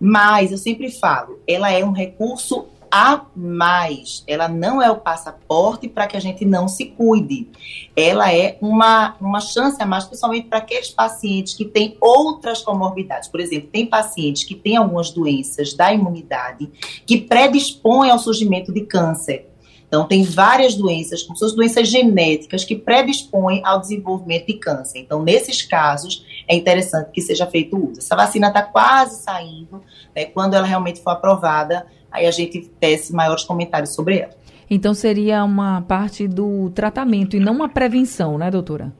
Mas 0.00 0.50
eu 0.50 0.58
sempre 0.58 0.90
falo, 0.90 1.40
ela 1.46 1.70
é 1.70 1.84
um 1.84 1.92
recurso 1.92 2.66
a 2.92 3.24
mais. 3.34 4.22
Ela 4.26 4.48
não 4.48 4.82
é 4.82 4.90
o 4.90 5.00
passaporte 5.00 5.88
para 5.88 6.06
que 6.06 6.14
a 6.14 6.20
gente 6.20 6.44
não 6.44 6.68
se 6.68 6.84
cuide. 6.84 7.48
Ela 7.96 8.30
é 8.34 8.58
uma, 8.60 9.16
uma 9.18 9.40
chance 9.40 9.82
a 9.82 9.86
mais, 9.86 10.04
principalmente 10.04 10.48
para 10.48 10.58
aqueles 10.58 10.90
pacientes 10.90 11.54
que 11.54 11.64
têm 11.64 11.96
outras 11.98 12.60
comorbidades. 12.60 13.30
Por 13.30 13.40
exemplo, 13.40 13.70
tem 13.72 13.86
pacientes 13.86 14.44
que 14.44 14.54
têm 14.54 14.76
algumas 14.76 15.10
doenças 15.10 15.72
da 15.72 15.90
imunidade 15.90 16.70
que 17.06 17.16
predispõem 17.16 18.10
ao 18.10 18.18
surgimento 18.18 18.70
de 18.70 18.82
câncer. 18.82 19.51
Então, 19.92 20.06
tem 20.06 20.24
várias 20.24 20.74
doenças, 20.74 21.22
como 21.22 21.36
suas 21.36 21.52
doenças 21.52 21.86
genéticas, 21.86 22.64
que 22.64 22.74
predispõem 22.74 23.60
ao 23.62 23.78
desenvolvimento 23.78 24.46
de 24.46 24.54
câncer. 24.54 25.00
Então, 25.00 25.22
nesses 25.22 25.60
casos, 25.60 26.24
é 26.48 26.56
interessante 26.56 27.10
que 27.12 27.20
seja 27.20 27.46
feito 27.46 27.76
uso. 27.76 28.00
Essa 28.00 28.16
vacina 28.16 28.48
está 28.48 28.62
quase 28.62 29.22
saindo, 29.22 29.82
né, 30.16 30.24
quando 30.24 30.54
ela 30.54 30.66
realmente 30.66 31.02
for 31.02 31.10
aprovada, 31.10 31.86
aí 32.10 32.24
a 32.24 32.30
gente 32.30 32.70
tece 32.80 33.12
maiores 33.12 33.44
comentários 33.44 33.94
sobre 33.94 34.20
ela. 34.20 34.32
Então 34.70 34.94
seria 34.94 35.44
uma 35.44 35.82
parte 35.82 36.26
do 36.26 36.70
tratamento 36.70 37.36
e 37.36 37.40
não 37.40 37.52
uma 37.52 37.68
prevenção, 37.68 38.38
né, 38.38 38.50
doutora? 38.50 38.94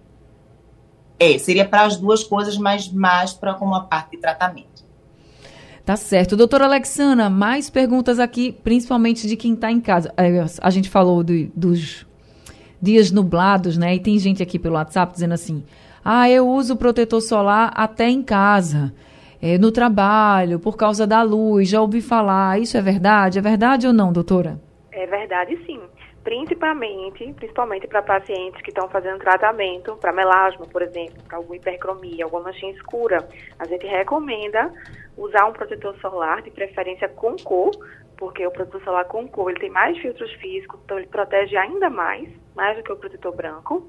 É, 1.18 1.38
seria 1.38 1.64
para 1.64 1.84
as 1.84 1.96
duas 1.96 2.22
coisas, 2.22 2.58
mas 2.58 2.92
mais 2.92 3.32
para 3.32 3.54
como 3.54 3.70
uma 3.70 3.84
parte 3.84 4.10
de 4.10 4.18
tratamento. 4.18 4.71
Tá 5.84 5.96
certo. 5.96 6.36
Doutora 6.36 6.64
Alexana, 6.64 7.28
mais 7.28 7.68
perguntas 7.68 8.20
aqui, 8.20 8.52
principalmente 8.52 9.26
de 9.26 9.36
quem 9.36 9.54
está 9.54 9.70
em 9.70 9.80
casa. 9.80 10.12
É, 10.16 10.44
a 10.60 10.70
gente 10.70 10.88
falou 10.88 11.24
do, 11.24 11.46
dos 11.48 12.06
dias 12.80 13.10
nublados, 13.10 13.76
né? 13.76 13.96
E 13.96 14.00
tem 14.00 14.16
gente 14.18 14.42
aqui 14.42 14.58
pelo 14.58 14.76
WhatsApp 14.76 15.12
dizendo 15.12 15.34
assim: 15.34 15.64
ah, 16.04 16.30
eu 16.30 16.48
uso 16.48 16.76
protetor 16.76 17.20
solar 17.20 17.72
até 17.74 18.08
em 18.08 18.22
casa 18.22 18.92
é, 19.40 19.58
no 19.58 19.72
trabalho, 19.72 20.60
por 20.60 20.76
causa 20.76 21.04
da 21.04 21.20
luz, 21.22 21.68
já 21.68 21.80
ouvi 21.80 22.00
falar. 22.00 22.60
Isso 22.60 22.76
é 22.76 22.80
verdade? 22.80 23.40
É 23.40 23.42
verdade 23.42 23.86
ou 23.88 23.92
não, 23.92 24.12
doutora? 24.12 24.60
É 24.92 25.04
verdade, 25.06 25.58
sim. 25.66 25.80
Principalmente, 26.22 27.32
principalmente 27.32 27.88
para 27.88 28.00
pacientes 28.00 28.62
que 28.62 28.70
estão 28.70 28.88
fazendo 28.88 29.18
tratamento 29.18 29.96
para 29.96 30.12
melasma, 30.12 30.66
por 30.66 30.80
exemplo, 30.80 31.20
para 31.26 31.38
alguma 31.38 31.56
hipercromia, 31.56 32.24
alguma 32.24 32.44
manchinha 32.44 32.72
escura. 32.72 33.28
A 33.58 33.66
gente 33.66 33.86
recomenda 33.86 34.72
usar 35.16 35.46
um 35.46 35.52
protetor 35.52 35.96
solar, 35.98 36.42
de 36.42 36.50
preferência 36.50 37.08
com 37.08 37.36
cor, 37.36 37.72
porque 38.16 38.46
o 38.46 38.52
protetor 38.52 38.82
solar 38.84 39.04
com 39.06 39.26
cor 39.26 39.50
ele 39.50 39.58
tem 39.58 39.70
mais 39.70 39.98
filtros 39.98 40.32
físicos, 40.34 40.78
então 40.84 40.96
ele 40.96 41.08
protege 41.08 41.56
ainda 41.56 41.90
mais, 41.90 42.28
mais 42.54 42.76
do 42.76 42.84
que 42.84 42.92
o 42.92 42.96
protetor 42.96 43.34
branco. 43.34 43.84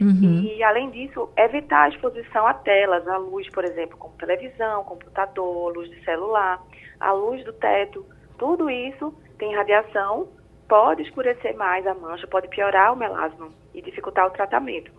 Uhum. 0.00 0.42
E, 0.44 0.62
além 0.62 0.90
disso, 0.90 1.30
evitar 1.36 1.84
a 1.84 1.88
exposição 1.88 2.46
a 2.46 2.54
telas, 2.54 3.06
a 3.08 3.16
luz, 3.16 3.48
por 3.50 3.64
exemplo, 3.64 3.96
como 3.98 4.14
televisão, 4.14 4.84
computador, 4.84 5.72
luz 5.74 5.90
de 5.90 6.04
celular, 6.04 6.62
a 7.00 7.12
luz 7.12 7.44
do 7.44 7.52
teto. 7.52 8.06
Tudo 8.38 8.70
isso 8.70 9.12
tem 9.38 9.54
radiação, 9.54 10.28
pode 10.72 11.02
escurecer 11.02 11.54
mais 11.54 11.86
a 11.86 11.92
mancha, 11.92 12.26
pode 12.26 12.48
piorar 12.48 12.94
o 12.94 12.96
melasma 12.96 13.50
e 13.74 13.82
dificultar 13.82 14.26
o 14.26 14.30
tratamento. 14.30 14.90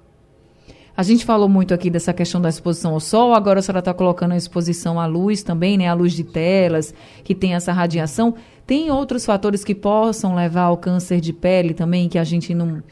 A 0.95 1.01
gente 1.01 1.25
falou 1.25 1.49
muito 1.49 1.73
aqui 1.73 1.89
dessa 1.89 2.13
questão 2.13 2.39
da 2.39 2.47
exposição 2.47 2.93
ao 2.93 2.99
sol, 2.99 3.33
agora 3.33 3.57
a 3.57 3.61
senhora 3.63 3.79
está 3.79 3.91
colocando 3.91 4.33
a 4.33 4.37
exposição 4.37 4.99
à 4.99 5.07
luz 5.07 5.41
também, 5.41 5.75
né? 5.75 5.87
A 5.87 5.95
luz 5.95 6.13
de 6.13 6.23
telas, 6.23 6.93
que 7.23 7.33
tem 7.33 7.55
essa 7.55 7.71
radiação. 7.71 8.35
Tem 8.67 8.91
outros 8.91 9.25
fatores 9.25 9.63
que 9.63 9.73
possam 9.73 10.35
levar 10.35 10.65
ao 10.65 10.77
câncer 10.77 11.19
de 11.19 11.33
pele 11.33 11.73
também, 11.73 12.07
que 12.07 12.19
a 12.19 12.23
gente 12.23 12.53
não, 12.53 12.83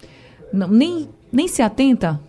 não 0.52 0.68
nem 0.68 1.08
nem 1.32 1.48
se 1.48 1.62
atenta? 1.62 2.20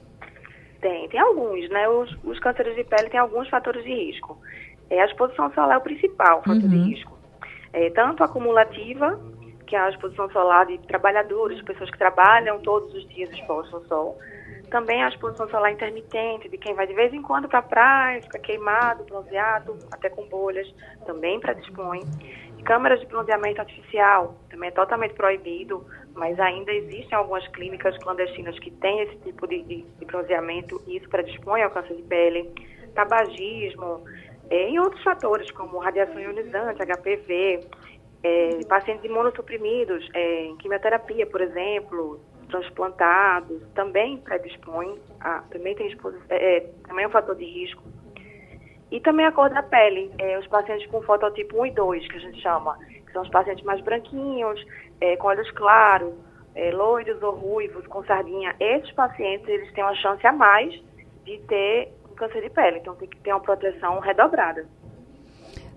Tem, 0.82 1.08
tem 1.08 1.18
alguns, 1.18 1.66
né? 1.70 1.88
Os, 1.88 2.14
os 2.24 2.38
cânceres 2.40 2.76
de 2.76 2.84
pele 2.84 3.08
têm 3.08 3.18
alguns 3.18 3.48
fatores 3.48 3.82
de 3.82 3.90
risco. 3.90 4.36
É, 4.90 5.00
a 5.00 5.06
exposição 5.06 5.50
solar 5.54 5.76
é 5.76 5.78
o 5.78 5.80
principal 5.80 6.42
fator 6.42 6.62
uhum. 6.62 6.68
de 6.68 6.76
risco. 6.90 7.16
É, 7.72 7.88
tanto 7.88 8.22
acumulativa, 8.22 9.18
que 9.72 9.76
a 9.76 9.88
exposição 9.88 10.30
solar 10.32 10.66
de 10.66 10.76
trabalhadores, 10.80 11.62
pessoas 11.62 11.90
que 11.90 11.96
trabalham 11.96 12.60
todos 12.60 12.92
os 12.92 13.08
dias 13.08 13.30
expostos 13.30 13.72
ao 13.72 13.80
sol. 13.86 14.18
Também 14.70 15.02
a 15.02 15.08
exposição 15.08 15.48
solar 15.48 15.72
intermitente, 15.72 16.46
de 16.46 16.58
quem 16.58 16.74
vai 16.74 16.86
de 16.86 16.92
vez 16.92 17.10
em 17.14 17.22
quando 17.22 17.48
para 17.48 17.60
a 17.60 17.62
praia, 17.62 18.20
fica 18.20 18.38
queimado, 18.38 19.02
bronzeado, 19.04 19.78
até 19.90 20.10
com 20.10 20.26
bolhas, 20.28 20.70
também 21.06 21.40
predispõe. 21.40 22.00
Câmeras 22.66 23.00
de 23.00 23.06
bronzeamento 23.06 23.62
artificial, 23.62 24.36
também 24.50 24.68
é 24.68 24.72
totalmente 24.72 25.14
proibido, 25.14 25.86
mas 26.14 26.38
ainda 26.38 26.70
existem 26.70 27.16
algumas 27.16 27.48
clínicas 27.48 27.96
clandestinas 27.96 28.58
que 28.58 28.70
têm 28.72 29.00
esse 29.00 29.16
tipo 29.20 29.46
de, 29.46 29.62
de, 29.62 29.82
de 29.84 30.04
bronzeamento 30.04 30.82
e 30.86 30.98
isso 30.98 31.08
predispõe 31.08 31.62
ao 31.62 31.70
câncer 31.70 31.96
de 31.96 32.02
pele, 32.02 32.52
tabagismo, 32.94 34.04
é, 34.50 34.70
e 34.70 34.78
outros 34.78 35.02
fatores 35.02 35.50
como 35.52 35.78
radiação 35.78 36.20
ionizante, 36.20 36.82
HPV, 36.82 37.60
é, 38.22 38.60
pacientes 38.68 39.04
imunossuprimidos, 39.04 40.08
é, 40.14 40.44
em 40.44 40.56
quimioterapia, 40.56 41.26
por 41.26 41.40
exemplo, 41.40 42.20
transplantados, 42.48 43.62
também 43.74 44.18
predispõem, 44.18 44.98
a, 45.20 45.40
também 45.50 45.74
tem 45.74 45.96
é, 46.28 46.56
é, 46.56 46.60
também 46.86 47.04
é 47.04 47.08
um 47.08 47.10
fator 47.10 47.34
de 47.34 47.44
risco. 47.44 47.82
E 48.90 49.00
também 49.00 49.24
a 49.24 49.32
cor 49.32 49.48
da 49.48 49.62
pele, 49.62 50.12
é, 50.18 50.38
os 50.38 50.46
pacientes 50.46 50.86
com 50.88 51.02
fototipo 51.02 51.60
1 51.62 51.66
e 51.66 51.70
2, 51.70 52.08
que 52.08 52.16
a 52.16 52.20
gente 52.20 52.40
chama, 52.42 52.78
que 52.86 53.12
são 53.12 53.22
os 53.22 53.30
pacientes 53.30 53.64
mais 53.64 53.80
branquinhos, 53.80 54.64
é, 55.00 55.16
com 55.16 55.28
olhos 55.28 55.50
claros, 55.52 56.12
loiros 56.74 57.22
ou 57.22 57.34
ruivos 57.34 57.86
com 57.86 58.04
sardinha, 58.04 58.54
esses 58.60 58.92
pacientes 58.92 59.48
eles 59.48 59.72
têm 59.72 59.82
uma 59.82 59.94
chance 59.94 60.26
a 60.26 60.32
mais 60.32 60.70
de 61.24 61.38
ter 61.48 61.88
um 62.10 62.14
câncer 62.14 62.42
de 62.42 62.50
pele. 62.50 62.76
Então 62.76 62.94
tem 62.94 63.08
que 63.08 63.18
ter 63.20 63.32
uma 63.32 63.40
proteção 63.40 63.98
redobrada. 64.00 64.66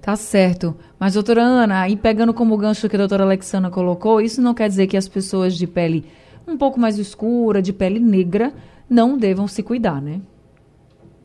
Tá 0.05 0.15
certo. 0.15 0.75
Mas, 0.99 1.15
doutora 1.15 1.41
Ana, 1.41 1.89
e 1.89 1.97
pegando 1.97 2.31
como 2.31 2.55
gancho 2.55 2.87
que 2.87 2.95
a 2.95 2.99
doutora 2.99 3.23
Alexandra 3.23 3.71
colocou, 3.71 4.21
isso 4.21 4.39
não 4.39 4.53
quer 4.53 4.69
dizer 4.69 4.85
que 4.85 4.95
as 4.95 5.07
pessoas 5.07 5.57
de 5.57 5.65
pele 5.65 6.05
um 6.47 6.55
pouco 6.55 6.79
mais 6.79 6.99
escura, 6.99 7.59
de 7.59 7.73
pele 7.73 7.99
negra, 7.99 8.53
não 8.87 9.17
devam 9.17 9.47
se 9.47 9.63
cuidar, 9.63 9.99
né? 9.99 10.21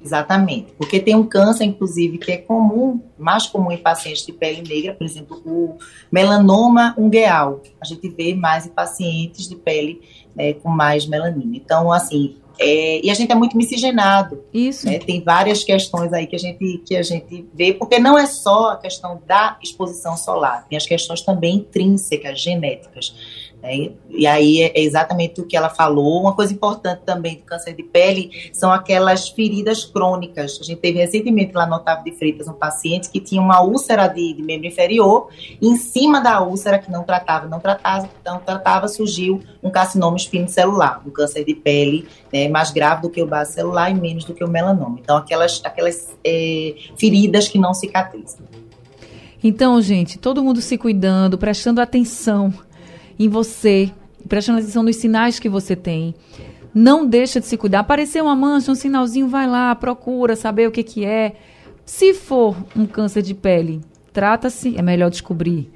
Exatamente, 0.03 0.73
porque 0.79 0.99
tem 0.99 1.15
um 1.15 1.27
câncer, 1.27 1.65
inclusive, 1.65 2.17
que 2.17 2.33
é 2.33 2.39
comum, 2.39 3.03
mais 3.19 3.47
comum 3.47 3.71
em 3.71 3.77
pacientes 3.77 4.25
de 4.25 4.33
pele 4.33 4.67
negra, 4.67 4.95
por 4.95 5.05
exemplo, 5.05 5.43
o 5.45 5.77
melanoma 6.11 6.95
ungueal. 6.97 7.61
A 7.83 7.85
gente 7.85 8.09
vê 8.09 8.35
mais 8.35 8.65
em 8.65 8.71
pacientes 8.71 9.47
de 9.47 9.57
pele 9.57 10.01
né, 10.35 10.55
com 10.55 10.71
mais 10.71 11.07
melanina. 11.07 11.55
Então, 11.55 11.93
assim, 11.93 12.37
é, 12.63 13.01
e 13.03 13.11
a 13.11 13.15
gente 13.15 13.33
é 13.33 13.35
muito 13.35 13.57
miscigenado. 13.57 14.45
Isso. 14.53 14.85
Né? 14.85 14.99
Tem 14.99 15.23
várias 15.23 15.65
questões 15.65 16.13
aí 16.13 16.27
que 16.27 16.37
a, 16.37 16.39
gente, 16.39 16.83
que 16.87 16.95
a 16.95 17.03
gente 17.03 17.47
vê, 17.55 17.73
porque 17.73 17.99
não 17.99 18.19
é 18.19 18.27
só 18.27 18.73
a 18.73 18.77
questão 18.77 19.21
da 19.27 19.57
exposição 19.63 20.15
solar, 20.15 20.67
tem 20.69 20.77
as 20.77 20.85
questões 20.87 21.23
também 21.23 21.57
intrínsecas, 21.57 22.39
genéticas. 22.39 23.15
Né? 23.63 23.91
E 24.09 24.27
aí 24.27 24.63
é 24.63 24.81
exatamente 24.81 25.41
o 25.41 25.47
que 25.47 25.57
ela 25.57 25.69
falou. 25.69 26.23
Uma 26.23 26.35
coisa 26.35 26.53
importante 26.53 27.03
também 27.05 27.37
do 27.37 27.43
câncer 27.43 27.75
de 27.75 27.83
pele 27.83 28.51
são 28.53 28.73
aquelas 28.73 29.29
feridas 29.29 29.85
crônicas. 29.85 30.59
A 30.61 30.65
gente 30.65 30.81
teve 30.81 30.99
recentemente 30.99 31.53
lá 31.55 31.67
no 31.67 31.77
Otávio 31.77 32.05
de 32.05 32.19
Freitas 32.19 32.49
um 32.49 32.53
paciente 32.53 33.11
que 33.11 33.21
tinha 33.21 33.41
uma 33.41 33.61
úlcera 33.63 34.07
de, 34.09 34.33
de 34.33 34.43
membro 34.43 34.67
inferior, 34.67 35.29
e 35.61 35.69
em 35.69 35.77
cima 35.77 36.21
da 36.21 36.43
úlcera 36.43 36.79
que 36.79 36.91
não 36.91 37.05
tratava, 37.05 37.47
não 37.47 37.61
tratava, 37.61 38.09
não 38.25 38.39
tratava, 38.41 38.89
surgiu 38.89 39.41
um 39.63 39.71
carcinoma 39.71 40.17
espinocelular, 40.17 41.03
um 41.07 41.11
câncer 41.11 41.45
de 41.45 41.55
pele 41.55 42.07
né, 42.33 42.49
mais 42.49 42.71
grave 42.71 43.03
do 43.03 43.11
que 43.11 43.23
o 43.23 43.27
base 43.27 43.53
celular 43.53 43.91
e 43.91 43.95
menos 43.95 44.25
do 44.25 44.35
que 44.35 44.43
o 44.43 44.49
melanoma. 44.49 44.99
Então, 45.01 45.17
aquelas, 45.17 45.61
aquelas 45.65 46.17
é, 46.25 46.75
feridas 46.99 47.49
que 47.49 47.59
não 47.59 47.75
cicatrizam. 47.75 48.47
Então, 49.43 49.81
gente, 49.81 50.19
todo 50.19 50.43
mundo 50.43 50.61
se 50.61 50.77
cuidando, 50.77 51.39
prestando 51.39 51.81
atenção 51.81 52.53
em 53.21 53.29
você, 53.29 53.93
prestando 54.27 54.61
atenção 54.61 54.83
nos 54.83 54.97
sinais 54.97 55.39
que 55.39 55.49
você 55.49 55.77
tem. 55.77 56.15
Não 56.73 57.07
deixa 57.07 57.39
de 57.39 57.45
se 57.45 57.59
cuidar. 57.59 57.81
Apareceu 57.81 58.25
uma 58.25 58.35
mancha, 58.35 58.73
um 58.73 58.75
sinalzinho, 58.75 59.29
vai 59.29 59.47
lá, 59.47 59.75
procura 59.75 60.35
saber 60.35 60.67
o 60.67 60.71
que, 60.71 60.83
que 60.83 61.05
é. 61.05 61.35
Se 61.85 62.15
for 62.15 62.57
um 62.75 62.87
câncer 62.87 63.21
de 63.21 63.35
pele, 63.35 63.83
trata-se, 64.11 64.75
é 64.75 64.81
melhor 64.81 65.11
descobrir 65.11 65.71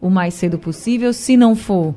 o 0.00 0.08
mais 0.08 0.34
cedo 0.34 0.60
possível. 0.60 1.12
Se 1.12 1.36
não 1.36 1.56
for, 1.56 1.92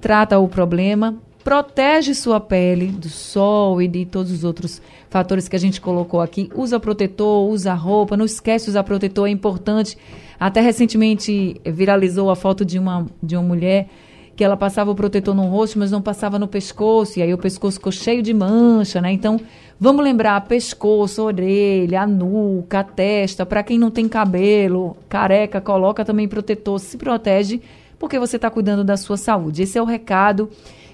trata 0.00 0.38
o 0.38 0.46
problema, 0.46 1.16
protege 1.42 2.14
sua 2.14 2.38
pele 2.38 2.86
do 2.86 3.08
sol 3.08 3.82
e 3.82 3.88
de 3.88 4.04
todos 4.04 4.30
os 4.30 4.44
outros 4.44 4.80
fatores 5.08 5.48
que 5.48 5.56
a 5.56 5.60
gente 5.60 5.80
colocou 5.80 6.20
aqui. 6.20 6.48
Usa 6.54 6.78
protetor, 6.78 7.50
usa 7.50 7.74
roupa, 7.74 8.16
não 8.16 8.26
esquece 8.26 8.70
usar 8.70 8.84
protetor, 8.84 9.26
é 9.26 9.30
importante. 9.32 9.98
Até 10.38 10.60
recentemente 10.60 11.60
viralizou 11.66 12.30
a 12.30 12.36
foto 12.36 12.64
de 12.64 12.78
uma, 12.78 13.06
de 13.20 13.34
uma 13.34 13.42
mulher 13.42 13.88
que 14.36 14.44
ela 14.44 14.56
passava 14.56 14.90
o 14.90 14.94
protetor 14.94 15.34
no 15.34 15.46
rosto, 15.46 15.78
mas 15.78 15.90
não 15.90 16.00
passava 16.00 16.38
no 16.38 16.48
pescoço, 16.48 17.18
e 17.18 17.22
aí 17.22 17.32
o 17.32 17.38
pescoço 17.38 17.76
ficou 17.76 17.92
cheio 17.92 18.22
de 18.22 18.32
mancha, 18.32 19.00
né? 19.00 19.12
Então, 19.12 19.40
vamos 19.78 20.02
lembrar 20.02 20.40
pescoço, 20.42 21.22
orelha, 21.22 22.02
a 22.02 22.06
nuca, 22.06 22.80
a 22.80 22.84
testa, 22.84 23.44
para 23.44 23.62
quem 23.62 23.78
não 23.78 23.90
tem 23.90 24.08
cabelo, 24.08 24.96
careca, 25.08 25.60
coloca 25.60 26.04
também 26.04 26.26
protetor, 26.26 26.78
se 26.78 26.96
protege, 26.96 27.60
porque 27.98 28.18
você 28.18 28.36
está 28.36 28.50
cuidando 28.50 28.82
da 28.82 28.96
sua 28.96 29.16
saúde. 29.16 29.62
Esse 29.62 29.76
é 29.76 29.82
o 29.82 29.84
recado 29.84 30.48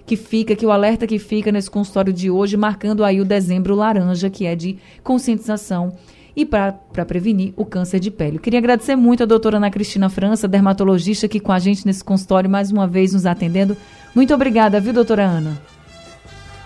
que 0.05 0.17
fica, 0.17 0.55
que 0.55 0.65
o 0.65 0.71
alerta 0.71 1.07
que 1.07 1.19
fica 1.19 1.53
nesse 1.53 1.71
consultório 1.71 2.13
de 2.13 2.31
hoje, 2.31 2.57
marcando 2.57 3.05
aí 3.05 3.21
o 3.21 3.25
dezembro 3.25 3.75
laranja, 3.75 4.31
que 4.31 4.47
é 4.47 4.55
de 4.55 4.79
conscientização 5.03 5.93
e 6.37 6.45
para 6.45 6.73
prevenir 7.07 7.55
o 7.57 7.65
câncer 7.65 7.99
de 7.99 8.11
pele. 8.11 8.37
Eu 8.37 8.41
queria 8.41 8.59
agradecer 8.59 8.95
muito 8.95 9.23
a 9.23 9.27
doutora 9.27 9.57
Ana 9.57 9.71
Cristina 9.71 10.11
França, 10.11 10.47
dermatologista, 10.47 11.25
aqui 11.25 11.41
com 11.41 11.51
a 11.51 11.59
gente 11.59 11.87
nesse 11.87 12.05
consultório, 12.05 12.51
mais 12.51 12.71
uma 12.71 12.87
vez 12.87 13.15
nos 13.15 13.25
atendendo. 13.25 13.75
Muito 14.15 14.35
obrigada, 14.35 14.79
viu, 14.79 14.93
doutora 14.93 15.25
Ana? 15.25 15.59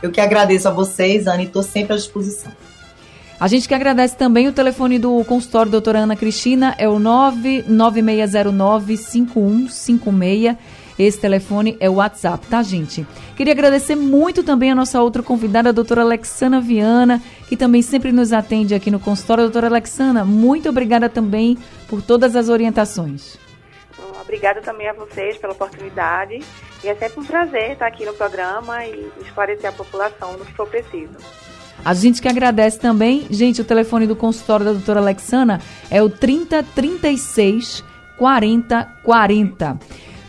Eu 0.03 0.11
que 0.11 0.21
agradeço 0.21 0.67
a 0.67 0.73
vocês, 0.73 1.29
Ana, 1.29 1.43
e 1.43 1.47
estou 1.47 1.63
sempre 1.63 1.93
à 1.93 1.97
disposição. 1.97 2.51
A 3.39 3.47
gente 3.47 3.69
que 3.69 3.75
agradece 3.75 4.17
também 4.17 4.49
o 4.49 4.53
telefone 4.53 4.99
do 4.99 5.25
consultório 5.25 5.71
doutora 5.71 6.01
Ana 6.01 6.17
Cristina, 6.17 6.75
é 6.77 6.89
o 6.89 6.99
99609 6.99 8.97
5156 8.97 10.57
esse 11.05 11.19
telefone 11.19 11.77
é 11.81 11.89
o 11.89 11.95
WhatsApp, 11.95 12.47
tá, 12.47 12.63
gente? 12.63 13.07
Queria 13.37 13.53
agradecer 13.53 13.97
muito 13.97 14.43
também 14.43 14.71
a 14.71 14.75
nossa 14.75 15.01
outra 15.01 15.23
convidada, 15.23 15.71
a 15.71 15.73
doutora 15.73 16.03
Alexana 16.03 16.61
Viana, 16.61 17.23
que 17.49 17.57
também 17.57 17.83
sempre 17.83 18.13
nos 18.13 18.33
atende 18.33 18.75
aqui 18.75 18.91
no 18.91 19.01
consultório. 19.01 19.45
Doutora 19.45 19.69
Alexana, 19.69 20.25
muito 20.25 20.69
obrigada 20.69 21.09
também 21.09 21.57
por 21.89 22.03
todas 22.03 22.37
as 22.37 22.49
orientações. 22.49 23.39
Obrigada 24.21 24.61
também 24.61 24.89
a 24.89 24.93
vocês 24.93 25.37
pela 25.39 25.55
oportunidade. 25.55 26.41
E 26.85 26.89
é 26.89 26.95
sempre 26.95 27.21
um 27.21 27.25
prazer 27.25 27.73
estar 27.73 27.87
aqui 27.87 28.05
no 28.05 28.15
programa 28.15 28.87
e 28.87 29.11
esclarecer 29.23 29.69
a 29.69 29.73
população 29.73 30.35
no 30.35 30.45
que 30.45 30.53
for 30.53 30.69
preciso. 30.69 31.17
A 31.85 31.95
gente 31.95 32.23
que 32.23 32.29
agradece 32.29 32.79
também. 32.79 33.27
Gente, 33.31 33.61
o 33.61 33.65
telefone 33.65 34.07
do 34.07 34.15
consultório 34.15 34.67
da 34.67 34.73
doutora 34.73 35.01
Alexana 35.01 35.61
é 35.91 36.03
o 36.03 36.09
3036 36.09 37.83
4040. 38.17 39.79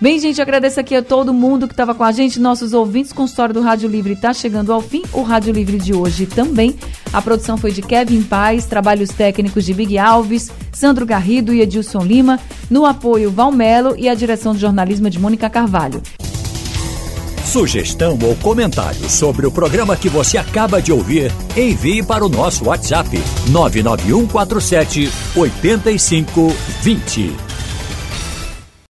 Bem, 0.02 0.18
gente, 0.18 0.42
agradeço 0.42 0.80
aqui 0.80 0.96
a 0.96 1.04
todo 1.04 1.32
mundo 1.32 1.68
que 1.68 1.74
estava 1.74 1.94
com 1.94 2.04
a 2.04 2.12
gente, 2.12 2.40
nossos 2.40 2.74
ouvintes 2.74 3.14
com 3.14 3.24
história 3.24 3.54
do 3.54 3.62
Rádio 3.62 3.88
Livre 3.88 4.14
está 4.14 4.34
chegando 4.34 4.74
ao 4.74 4.82
fim. 4.82 5.04
O 5.14 5.22
Rádio 5.22 5.54
Livre 5.54 5.78
de 5.78 5.94
hoje 5.94 6.26
também. 6.26 6.76
A 7.14 7.22
produção 7.22 7.56
foi 7.56 7.72
de 7.72 7.84
Kevin 7.84 8.24
Paz, 8.24 8.66
trabalhos 8.66 9.12
técnicos 9.12 9.64
de 9.64 9.76
Big 9.76 10.00
Alves, 10.00 10.50
Sandro 10.74 11.06
Garrido 11.06 11.54
e 11.54 11.62
Edilson 11.62 12.02
Lima, 12.02 12.40
no 12.68 12.84
apoio 12.84 13.30
Valmelo 13.30 13.96
e 13.96 14.10
a 14.10 14.16
direção 14.16 14.56
de 14.56 14.60
jornalismo 14.60 15.08
de 15.08 15.20
Mônica 15.20 15.48
Carvalho. 15.52 16.02
Sugestão 17.46 18.18
ou 18.24 18.36
comentário 18.38 19.08
sobre 19.08 19.46
o 19.46 19.52
programa 19.52 19.96
que 19.96 20.10
você 20.10 20.40
acaba 20.40 20.82
de 20.82 20.92
ouvir, 20.92 21.32
envie 21.56 22.02
para 22.02 22.26
o 22.26 22.30
nosso 22.30 22.66
WhatsApp 22.66 23.22
99147 23.52 25.12
8520. 25.36 27.51